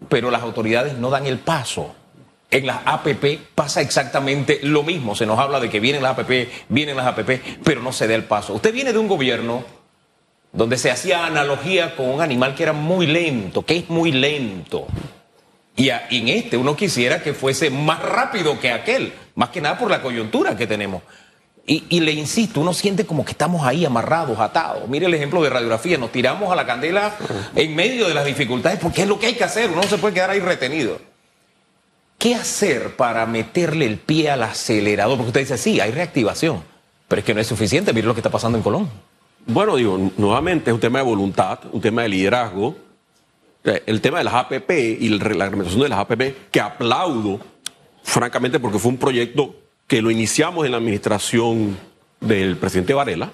pero 0.10 0.30
las 0.30 0.42
autoridades 0.42 0.98
no 0.98 1.10
dan 1.10 1.26
el 1.26 1.40
paso. 1.40 1.96
En 2.50 2.68
las 2.68 2.80
APP 2.84 3.40
pasa 3.56 3.80
exactamente 3.80 4.60
lo 4.64 4.84
mismo. 4.84 5.16
Se 5.16 5.26
nos 5.26 5.40
habla 5.40 5.62
de 5.62 5.70
que 5.70 5.80
vienen 5.80 6.04
las 6.04 6.20
APP, 6.20 6.50
vienen 6.68 6.98
las 6.98 7.08
APP, 7.08 7.42
pero 7.64 7.82
no 7.82 7.94
se 7.94 8.08
da 8.08 8.16
el 8.16 8.26
paso. 8.26 8.54
Usted 8.54 8.74
viene 8.74 8.92
de 8.92 9.00
un 9.00 9.08
gobierno 9.08 9.64
donde 10.54 10.78
se 10.78 10.92
hacía 10.92 11.26
analogía 11.26 11.96
con 11.96 12.10
un 12.10 12.22
animal 12.22 12.56
que 12.56 12.64
era 12.64 12.74
muy 12.74 13.08
lento, 13.08 13.66
que 13.66 13.78
es 13.78 13.90
muy 13.90 14.12
lento. 14.12 14.88
Y, 15.76 15.90
en 15.90 16.28
este 16.28 16.58
uno 16.58 16.76
quisiera 16.76 17.24
que 17.24 17.34
fuese 17.34 17.70
más 17.70 18.02
rápido 18.02 18.60
que 18.60 18.72
aquel, 18.72 19.14
más 19.36 19.50
que 19.50 19.62
nada 19.62 19.78
por 19.78 19.90
la 19.90 20.02
coyuntura 20.02 20.56
que 20.56 20.68
tenemos. 20.68 21.02
Y, 21.66 22.02
le 22.02 22.12
insisto, 22.12 22.60
uno 22.60 22.74
siente 22.74 23.06
como 23.06 23.24
que 23.24 23.32
estamos 23.32 23.66
ahí 23.66 23.86
amarrados, 23.86 24.40
atados. 24.40 24.90
Mire 24.90 25.06
el 25.06 25.14
ejemplo 25.14 25.42
de 25.42 25.50
radiografía, 25.50 25.98
nos 25.98 26.12
tiramos 26.12 26.52
a 26.52 26.56
la 26.56 26.66
candela 26.66 27.16
en 27.56 27.76
medio 27.76 28.08
de 28.10 28.14
las 28.14 28.26
dificultades 28.26 28.80
porque 28.80 29.04
es 29.04 29.08
lo 29.08 29.20
que 29.20 29.28
hay 29.28 29.36
que 29.36 29.44
hacer, 29.44 29.70
uno 29.70 29.82
no 29.82 29.88
se 29.88 29.98
puede 29.98 30.16
quedar 30.16 30.32
ahí 30.32 30.40
retenido. 30.40 31.00
¿Qué 32.18 32.36
hacer 32.36 32.98
para 32.98 33.26
meterle 33.26 33.86
el 33.86 33.98
pie 33.98 34.32
al 34.32 34.44
acelerador? 34.44 35.18
Porque 35.18 35.30
usted 35.30 35.42
dice, 35.42 35.58
sí, 35.58 35.80
hay 35.80 35.92
reactivación, 35.92 36.64
pero 37.08 37.20
es 37.20 37.26
que 37.26 37.34
no 37.34 37.40
es 37.40 37.48
suficiente, 37.48 37.94
mire 37.94 38.08
lo 38.08 38.14
que 38.14 38.20
está 38.20 38.30
pasando 38.30 38.58
en 38.58 38.64
Colón. 38.64 38.90
Bueno, 39.46 39.76
digo, 39.76 40.12
nuevamente 40.18 40.70
es 40.70 40.74
un 40.74 40.80
tema 40.80 41.00
de 41.00 41.06
voluntad, 41.06 41.60
un 41.72 41.82
tema 41.82 42.04
de 42.04 42.10
liderazgo. 42.10 42.76
El 43.64 44.02
tema 44.02 44.18
de 44.18 44.24
las 44.24 44.34
APP 44.34 44.72
y 44.72 45.10
la 45.10 45.24
reglamentación 45.24 45.82
de 45.82 45.90
las 45.90 46.00
APP, 46.00 46.50
que 46.50 46.60
aplaudo, 46.60 47.40
francamente, 48.04 48.60
porque 48.60 48.80
fue 48.80 48.90
un 48.90 48.98
proyecto 48.98 49.56
que 49.86 50.02
lo 50.02 50.10
iniciamos 50.10 50.66
en 50.66 50.72
la 50.72 50.78
administración 50.78 51.78
del 52.20 52.58
presidente 52.58 52.94
Varela. 52.94 53.32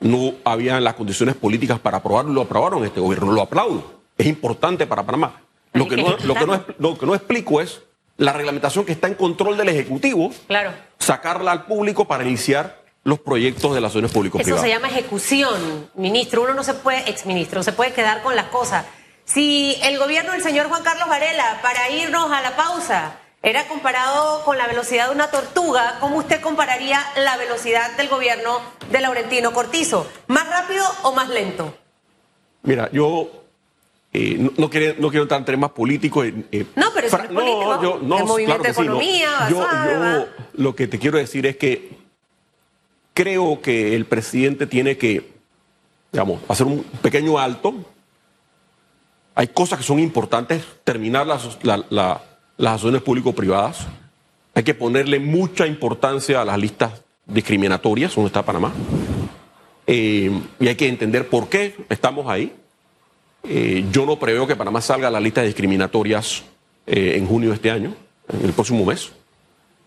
No 0.00 0.34
había 0.44 0.80
las 0.80 0.94
condiciones 0.94 1.34
políticas 1.34 1.78
para 1.78 1.98
aprobarlo, 1.98 2.32
lo 2.32 2.42
aprobaron 2.42 2.84
este 2.84 3.00
gobierno, 3.00 3.32
lo 3.32 3.42
aplaudo. 3.42 4.00
Es 4.16 4.26
importante 4.26 4.86
para 4.86 5.02
Panamá. 5.02 5.40
Lo 5.72 5.88
que 5.88 5.96
no, 5.96 6.16
lo 6.24 6.34
que 6.34 6.46
no, 6.46 6.64
lo 6.78 6.98
que 6.98 7.06
no 7.06 7.14
explico 7.14 7.60
es 7.60 7.82
la 8.16 8.32
reglamentación 8.32 8.84
que 8.84 8.92
está 8.92 9.08
en 9.08 9.14
control 9.14 9.56
del 9.56 9.68
Ejecutivo, 9.68 10.30
claro. 10.46 10.70
sacarla 10.98 11.52
al 11.52 11.66
público 11.66 12.06
para 12.06 12.24
iniciar 12.24 12.83
los 13.04 13.20
proyectos 13.20 13.74
de 13.74 13.80
las 13.80 13.92
zonas 13.92 14.10
público-privadas. 14.10 14.58
Eso 14.58 14.62
se 14.62 14.74
llama 14.74 14.88
ejecución, 14.88 15.90
ministro. 15.94 16.42
Uno 16.42 16.54
no 16.54 16.64
se 16.64 16.74
puede, 16.74 17.08
exministro, 17.08 17.60
no 17.60 17.62
se 17.62 17.72
puede 17.72 17.92
quedar 17.92 18.22
con 18.22 18.34
las 18.34 18.46
cosas. 18.46 18.86
Si 19.26 19.76
el 19.82 19.98
gobierno 19.98 20.32
del 20.32 20.42
señor 20.42 20.68
Juan 20.68 20.82
Carlos 20.82 21.08
Varela, 21.08 21.60
para 21.62 21.90
irnos 21.90 22.30
a 22.32 22.40
la 22.40 22.56
pausa, 22.56 23.18
era 23.42 23.68
comparado 23.68 24.42
con 24.44 24.56
la 24.56 24.66
velocidad 24.66 25.08
de 25.08 25.14
una 25.14 25.30
tortuga, 25.30 25.98
¿cómo 26.00 26.16
usted 26.16 26.40
compararía 26.40 26.98
la 27.16 27.36
velocidad 27.36 27.94
del 27.96 28.08
gobierno 28.08 28.60
de 28.90 29.00
Laurentino 29.02 29.52
Cortizo? 29.52 30.06
¿Más 30.28 30.48
rápido 30.48 30.84
o 31.02 31.12
más 31.12 31.28
lento? 31.28 31.74
Mira, 32.62 32.88
yo 32.90 33.28
eh, 34.14 34.50
no, 34.56 34.70
quiero, 34.70 34.94
no 34.98 35.10
quiero 35.10 35.24
entrar 35.24 35.40
en 35.40 35.44
temas 35.44 35.72
políticos. 35.72 36.26
Eh, 36.26 36.64
no, 36.74 36.86
pero 36.94 37.06
eso 37.06 37.18
es 37.18 37.26
político. 37.26 37.82
Yo, 37.82 37.98
no, 38.02 38.18
el 38.18 38.24
movimiento 38.24 38.62
de 38.62 38.70
economía, 38.70 39.28
yo, 39.50 39.60
yo 39.60 40.26
lo 40.54 40.74
que 40.74 40.86
te 40.86 40.98
quiero 40.98 41.18
decir 41.18 41.44
es 41.44 41.58
que 41.58 41.93
creo 43.14 43.60
que 43.62 43.94
el 43.94 44.04
presidente 44.04 44.66
tiene 44.66 44.98
que, 44.98 45.32
digamos, 46.12 46.42
hacer 46.48 46.66
un 46.66 46.82
pequeño 47.00 47.38
alto. 47.38 47.74
Hay 49.36 49.48
cosas 49.48 49.78
que 49.78 49.84
son 49.84 50.00
importantes, 50.00 50.64
terminar 50.82 51.26
las, 51.26 51.58
las 51.62 52.20
acciones 52.58 53.02
público-privadas. 53.02 53.86
Hay 54.54 54.62
que 54.62 54.74
ponerle 54.74 55.18
mucha 55.18 55.66
importancia 55.66 56.40
a 56.40 56.44
las 56.44 56.58
listas 56.58 57.02
discriminatorias, 57.26 58.14
donde 58.14 58.28
está 58.28 58.44
Panamá. 58.44 58.72
Eh, 59.86 60.30
y 60.60 60.68
hay 60.68 60.74
que 60.74 60.88
entender 60.88 61.28
por 61.28 61.48
qué 61.48 61.74
estamos 61.88 62.28
ahí. 62.28 62.52
Eh, 63.42 63.84
yo 63.90 64.06
no 64.06 64.18
preveo 64.18 64.46
que 64.46 64.56
Panamá 64.56 64.80
salga 64.80 65.08
a 65.08 65.10
las 65.10 65.22
listas 65.22 65.44
discriminatorias 65.44 66.44
eh, 66.86 67.14
en 67.16 67.26
junio 67.26 67.50
de 67.50 67.56
este 67.56 67.70
año, 67.70 67.94
en 68.28 68.44
el 68.44 68.52
próximo 68.52 68.84
mes. 68.84 69.12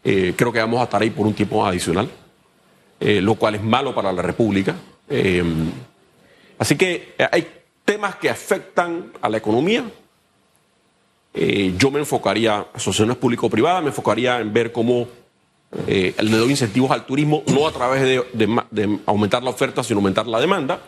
creo 0.03 0.53
que 0.53 0.59
vamos 0.59 0.79
a 0.79 0.83
estar 0.83 1.01
ahí 1.01 1.09
por 1.09 1.25
un 1.25 1.33
tiempo 1.33 1.65
adicional. 1.65 2.09
Eh, 2.99 3.21
lo 3.21 3.35
cual 3.35 3.55
es 3.55 3.63
malo 3.63 3.93
para 3.93 4.11
la 4.11 4.21
República. 4.21 4.75
Eh, 5.07 5.43
así 6.57 6.75
que 6.75 7.13
eh, 7.17 7.27
hay 7.31 7.47
temas 7.85 8.15
que 8.15 8.29
afectan 8.29 9.11
a 9.21 9.29
la 9.29 9.37
economía. 9.37 9.83
yo 11.77 11.91
me 11.91 11.99
enfocaría 11.99 12.65
asociaciones 12.73 13.17
público-privadas, 13.17 13.83
me 13.83 13.89
enfocaría 13.89 14.39
en 14.39 14.51
ver 14.51 14.71
cómo 14.71 15.07
le 15.85 16.37
doy 16.37 16.49
incentivos 16.49 16.89
al 16.89 17.05
turismo, 17.05 17.43
no 17.53 17.67
a 17.67 17.71
través 17.71 18.01
de, 18.01 18.99
aumentar 19.05 19.43
la 19.43 19.51
oferta, 19.51 19.83
sino 19.83 19.99
aumentar 19.99 20.25
la 20.25 20.39
demanda. 20.39 20.81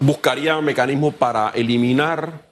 buscaría 0.00 0.60
mecanismos 0.60 1.14
para 1.14 1.50
eliminar 1.50 2.51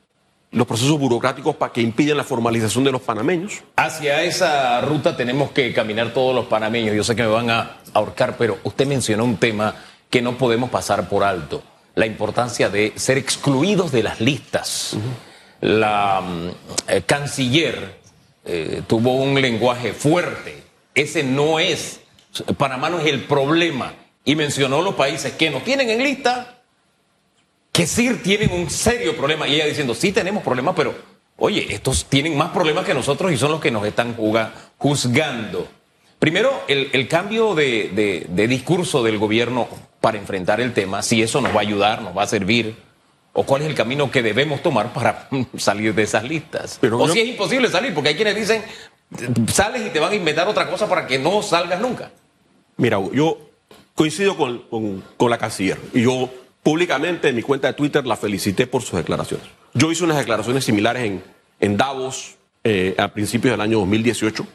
los 0.52 0.66
procesos 0.66 0.98
burocráticos 0.98 1.54
para 1.54 1.72
que 1.72 1.80
impiden 1.80 2.16
la 2.16 2.24
formalización 2.24 2.82
de 2.84 2.92
los 2.92 3.02
panameños. 3.02 3.62
Hacia 3.76 4.22
esa 4.24 4.80
ruta 4.80 5.16
tenemos 5.16 5.52
que 5.52 5.72
caminar 5.72 6.12
todos 6.12 6.34
los 6.34 6.46
panameños. 6.46 6.96
Yo 6.96 7.04
sé 7.04 7.14
que 7.14 7.22
me 7.22 7.28
van 7.28 7.50
a 7.50 7.76
ahorcar, 7.94 8.36
pero 8.36 8.58
usted 8.64 8.86
mencionó 8.86 9.24
un 9.24 9.36
tema 9.36 9.74
que 10.08 10.22
no 10.22 10.36
podemos 10.36 10.70
pasar 10.70 11.08
por 11.08 11.22
alto, 11.22 11.62
la 11.94 12.06
importancia 12.06 12.68
de 12.68 12.92
ser 12.96 13.16
excluidos 13.16 13.92
de 13.92 14.02
las 14.02 14.20
listas. 14.20 14.96
La 15.60 16.20
mm, 16.20 16.48
eh, 16.88 17.02
canciller 17.06 18.00
eh, 18.44 18.82
tuvo 18.86 19.14
un 19.14 19.40
lenguaje 19.40 19.92
fuerte. 19.92 20.64
Ese 20.94 21.22
no 21.22 21.60
es, 21.60 22.00
Panamá 22.56 22.90
no 22.90 22.98
es 22.98 23.06
el 23.06 23.24
problema. 23.24 23.94
Y 24.24 24.34
mencionó 24.34 24.82
los 24.82 24.96
países 24.96 25.32
que 25.34 25.50
nos 25.50 25.62
tienen 25.64 25.88
en 25.90 26.02
lista 26.02 26.59
que 27.72 27.86
sí 27.86 28.12
tienen 28.22 28.52
un 28.52 28.70
serio 28.70 29.16
problema. 29.16 29.46
Y 29.48 29.54
ella 29.54 29.66
diciendo, 29.66 29.94
sí 29.94 30.12
tenemos 30.12 30.42
problemas, 30.42 30.74
pero 30.76 30.94
oye, 31.36 31.72
estos 31.72 32.04
tienen 32.06 32.36
más 32.36 32.50
problemas 32.50 32.84
que 32.84 32.94
nosotros 32.94 33.32
y 33.32 33.36
son 33.36 33.52
los 33.52 33.60
que 33.60 33.70
nos 33.70 33.84
están 33.86 34.14
juzgando. 34.78 35.68
Primero, 36.18 36.52
el, 36.68 37.08
cambio 37.08 37.54
de, 37.54 38.26
discurso 38.48 39.02
del 39.02 39.18
gobierno 39.18 39.68
para 40.00 40.18
enfrentar 40.18 40.60
el 40.60 40.74
tema, 40.74 41.02
si 41.02 41.22
eso 41.22 41.40
nos 41.40 41.52
va 41.52 41.58
a 41.58 41.62
ayudar, 41.62 42.02
nos 42.02 42.16
va 42.16 42.24
a 42.24 42.26
servir, 42.26 42.76
o 43.32 43.44
cuál 43.44 43.62
es 43.62 43.68
el 43.68 43.74
camino 43.74 44.10
que 44.10 44.22
debemos 44.22 44.62
tomar 44.62 44.92
para 44.92 45.28
salir 45.56 45.94
de 45.94 46.02
esas 46.02 46.24
listas. 46.24 46.78
o 46.82 47.08
si 47.08 47.20
es 47.20 47.26
imposible 47.26 47.68
salir, 47.68 47.94
porque 47.94 48.10
hay 48.10 48.16
quienes 48.16 48.36
dicen, 48.36 48.62
sales 49.50 49.86
y 49.86 49.90
te 49.90 49.98
van 49.98 50.12
a 50.12 50.14
inventar 50.14 50.46
otra 50.46 50.68
cosa 50.68 50.88
para 50.88 51.06
que 51.06 51.18
no 51.18 51.42
salgas 51.42 51.80
nunca. 51.80 52.10
Mira, 52.76 52.98
yo 53.12 53.38
coincido 53.94 54.36
con, 54.36 55.02
con 55.16 55.30
la 55.30 55.38
canciller 55.38 55.78
y 55.94 56.02
yo 56.02 56.30
Públicamente 56.62 57.28
en 57.28 57.36
mi 57.36 57.42
cuenta 57.42 57.68
de 57.68 57.74
Twitter 57.74 58.06
la 58.06 58.16
felicité 58.16 58.66
por 58.66 58.82
sus 58.82 58.98
declaraciones. 58.98 59.46
Yo 59.72 59.90
hice 59.90 60.04
unas 60.04 60.18
declaraciones 60.18 60.64
similares 60.64 61.04
en, 61.04 61.22
en 61.58 61.76
Davos 61.76 62.36
eh, 62.62 62.94
a 62.98 63.08
principios 63.08 63.52
del 63.52 63.60
año 63.60 63.78
2018. 63.78 64.46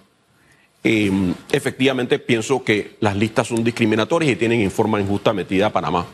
Em, 0.84 1.34
efectivamente 1.52 2.20
pienso 2.20 2.64
que 2.64 2.98
las 3.00 3.16
listas 3.16 3.48
son 3.48 3.64
discriminatorias 3.64 4.32
y 4.32 4.36
tienen 4.36 4.62
en 4.62 4.70
forma 4.70 5.02
injusta 5.02 5.34
metida 5.34 5.68
a 5.68 5.74
Panamá. 5.74 6.06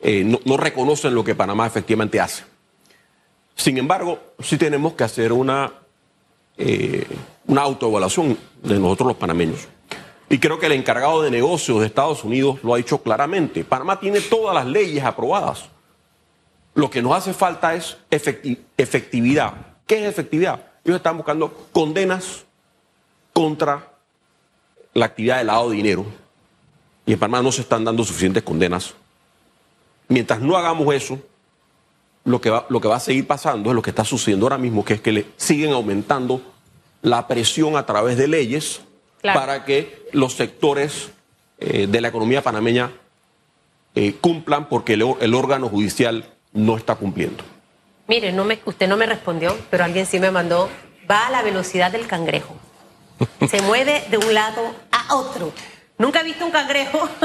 Eh, 0.00 0.24
no, 0.24 0.56
reconocen 0.56 1.14
lo 1.14 1.22
que 1.22 1.36
Panamá 1.36 1.66
efectivamente 1.66 2.18
hace. 2.18 2.42
Sin 3.54 3.78
embargo, 3.78 4.20
sí 4.40 4.56
tenemos 4.56 4.94
que 4.94 5.04
hacer 5.04 5.32
una, 5.32 5.72
eh, 6.56 7.06
una 7.46 7.62
autoevaluación 7.62 8.36
de 8.62 8.78
nosotros 8.80 9.08
los 9.08 9.16
panameños. 9.16 9.68
Y 10.30 10.38
creo 10.38 10.58
que 10.58 10.66
el 10.66 10.72
encargado 10.72 11.22
de 11.22 11.30
negocios 11.30 11.80
de 11.80 11.86
Estados 11.86 12.22
Unidos 12.22 12.58
lo 12.62 12.74
ha 12.74 12.76
dicho 12.76 13.02
claramente. 13.02 13.64
Panamá 13.64 13.98
tiene 13.98 14.20
todas 14.20 14.54
las 14.54 14.66
leyes 14.66 15.02
aprobadas. 15.02 15.64
Lo 16.74 16.90
que 16.90 17.00
nos 17.00 17.14
hace 17.16 17.32
falta 17.32 17.74
es 17.74 17.96
efectividad. 18.10 19.54
¿Qué 19.86 20.02
es 20.02 20.10
efectividad? 20.10 20.60
Ellos 20.84 20.98
están 20.98 21.16
buscando 21.16 21.68
condenas 21.72 22.44
contra 23.32 23.90
la 24.92 25.06
actividad 25.06 25.38
de 25.38 25.44
lavado 25.44 25.70
de 25.70 25.76
dinero. 25.76 26.04
Y 27.06 27.14
en 27.14 27.18
Panamá 27.18 27.42
no 27.42 27.50
se 27.50 27.62
están 27.62 27.84
dando 27.84 28.04
suficientes 28.04 28.42
condenas. 28.42 28.94
Mientras 30.08 30.40
no 30.40 30.56
hagamos 30.56 30.94
eso, 30.94 31.18
lo 32.24 32.40
que, 32.40 32.50
va, 32.50 32.66
lo 32.68 32.80
que 32.80 32.88
va 32.88 32.96
a 32.96 33.00
seguir 33.00 33.26
pasando 33.26 33.70
es 33.70 33.74
lo 33.74 33.80
que 33.80 33.90
está 33.90 34.04
sucediendo 34.04 34.44
ahora 34.44 34.58
mismo, 34.58 34.84
que 34.84 34.94
es 34.94 35.00
que 35.00 35.12
le 35.12 35.26
siguen 35.38 35.72
aumentando 35.72 36.42
la 37.00 37.26
presión 37.26 37.76
a 37.76 37.86
través 37.86 38.18
de 38.18 38.28
leyes 38.28 38.82
para 39.22 39.64
que 39.64 40.08
los 40.12 40.34
sectores 40.34 41.10
eh, 41.58 41.86
de 41.88 42.00
la 42.00 42.08
economía 42.08 42.42
panameña 42.42 42.92
eh, 43.94 44.14
cumplan 44.20 44.68
porque 44.68 44.94
el, 44.94 45.34
órgano 45.34 45.68
judicial 45.68 46.24
no 46.52 46.76
está 46.76 46.94
cumpliendo. 46.94 47.42
Mire, 48.06 48.32
no 48.32 48.44
me, 48.44 48.60
usted 48.64 48.88
no 48.88 48.96
me 48.96 49.06
respondió, 49.06 49.56
pero 49.70 49.84
alguien 49.84 50.06
sí 50.06 50.20
me 50.20 50.30
mandó, 50.30 50.68
va 51.10 51.26
a 51.26 51.30
la 51.30 51.42
velocidad 51.42 51.90
del 51.90 52.06
cangrejo. 52.06 52.56
Se 53.50 53.60
mueve 53.62 54.04
de 54.10 54.18
un 54.18 54.32
lado 54.32 54.74
a 54.92 55.14
otro. 55.16 55.52
Nunca 55.98 56.20
he 56.20 56.24
visto 56.24 56.44
un 56.44 56.52
cangrejo. 56.52 57.08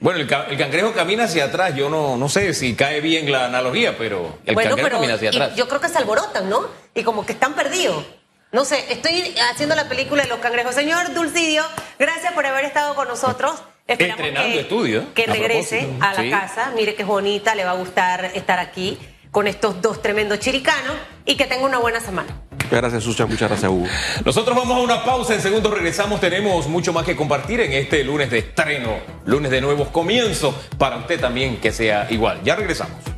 Bueno, 0.00 0.20
el, 0.20 0.28
cangrejo 0.28 0.92
camina 0.92 1.24
hacia 1.24 1.46
atrás. 1.46 1.74
Yo 1.74 1.90
no, 1.90 2.16
no 2.16 2.28
sé 2.28 2.54
si 2.54 2.76
cae 2.76 3.00
bien 3.00 3.32
la 3.32 3.46
analogía, 3.46 3.98
pero 3.98 4.38
el 4.46 4.54
cangrejo 4.54 4.90
camina 4.90 5.14
hacia 5.14 5.30
atrás. 5.30 5.56
Yo 5.56 5.66
creo 5.66 5.80
que 5.80 5.88
se 5.88 5.98
alborotan, 5.98 6.48
¿no? 6.48 6.68
Y 6.94 7.02
como 7.02 7.26
que 7.26 7.32
están 7.32 7.54
perdidos. 7.54 8.04
No 8.50 8.64
sé, 8.64 8.82
estoy 8.90 9.34
haciendo 9.50 9.74
la 9.74 9.90
película 9.90 10.22
de 10.22 10.28
los 10.30 10.38
cangrejos. 10.38 10.74
Señor 10.74 11.12
Dulcidio, 11.12 11.62
gracias 11.98 12.32
por 12.32 12.46
haber 12.46 12.64
estado 12.64 12.94
con 12.94 13.06
nosotros. 13.06 13.62
Esperamos 13.86 14.20
Entrenando 14.20 14.54
que, 14.54 14.60
estudio. 14.60 15.14
Que 15.14 15.26
regrese 15.26 15.86
a, 16.00 16.14
la 16.14 16.30
casa. 16.30 16.72
Mire 16.74 16.94
que 16.94 17.02
es 17.02 17.08
bonita, 17.08 17.54
le 17.54 17.64
va 17.64 17.72
a 17.72 17.74
gustar 17.74 18.24
estar 18.34 18.58
aquí 18.58 18.98
con 19.30 19.46
estos 19.46 19.82
dos 19.82 20.00
tremendos 20.00 20.38
chiricanos 20.38 20.94
y 21.26 21.36
que 21.36 21.44
tenga 21.44 21.66
una 21.66 21.78
buena 21.78 22.00
semana. 22.00 22.40
Gracias, 22.70 23.04
Susan. 23.04 23.28
Muchas 23.28 23.50
gracias, 23.50 23.70
Hugo. 23.70 23.86
Nosotros 24.24 24.56
vamos 24.56 24.78
a 24.78 24.80
una 24.80 25.04
pausa. 25.04 25.34
En 25.34 25.42
segundos 25.42 25.70
regresamos. 25.72 26.18
Tenemos 26.18 26.66
mucho 26.68 26.94
más 26.94 27.04
que 27.04 27.16
compartir 27.16 27.60
en 27.60 27.74
este 27.74 28.02
lunes 28.02 28.30
de 28.30 28.38
estreno, 28.38 28.96
lunes 29.26 29.50
de 29.50 29.60
nuevos 29.60 29.88
comienzos. 29.88 30.54
Para 30.78 30.96
usted 30.96 31.20
también 31.20 31.60
que 31.60 31.70
sea 31.70 32.06
igual. 32.10 32.40
Ya 32.44 32.56
regresamos. 32.56 33.17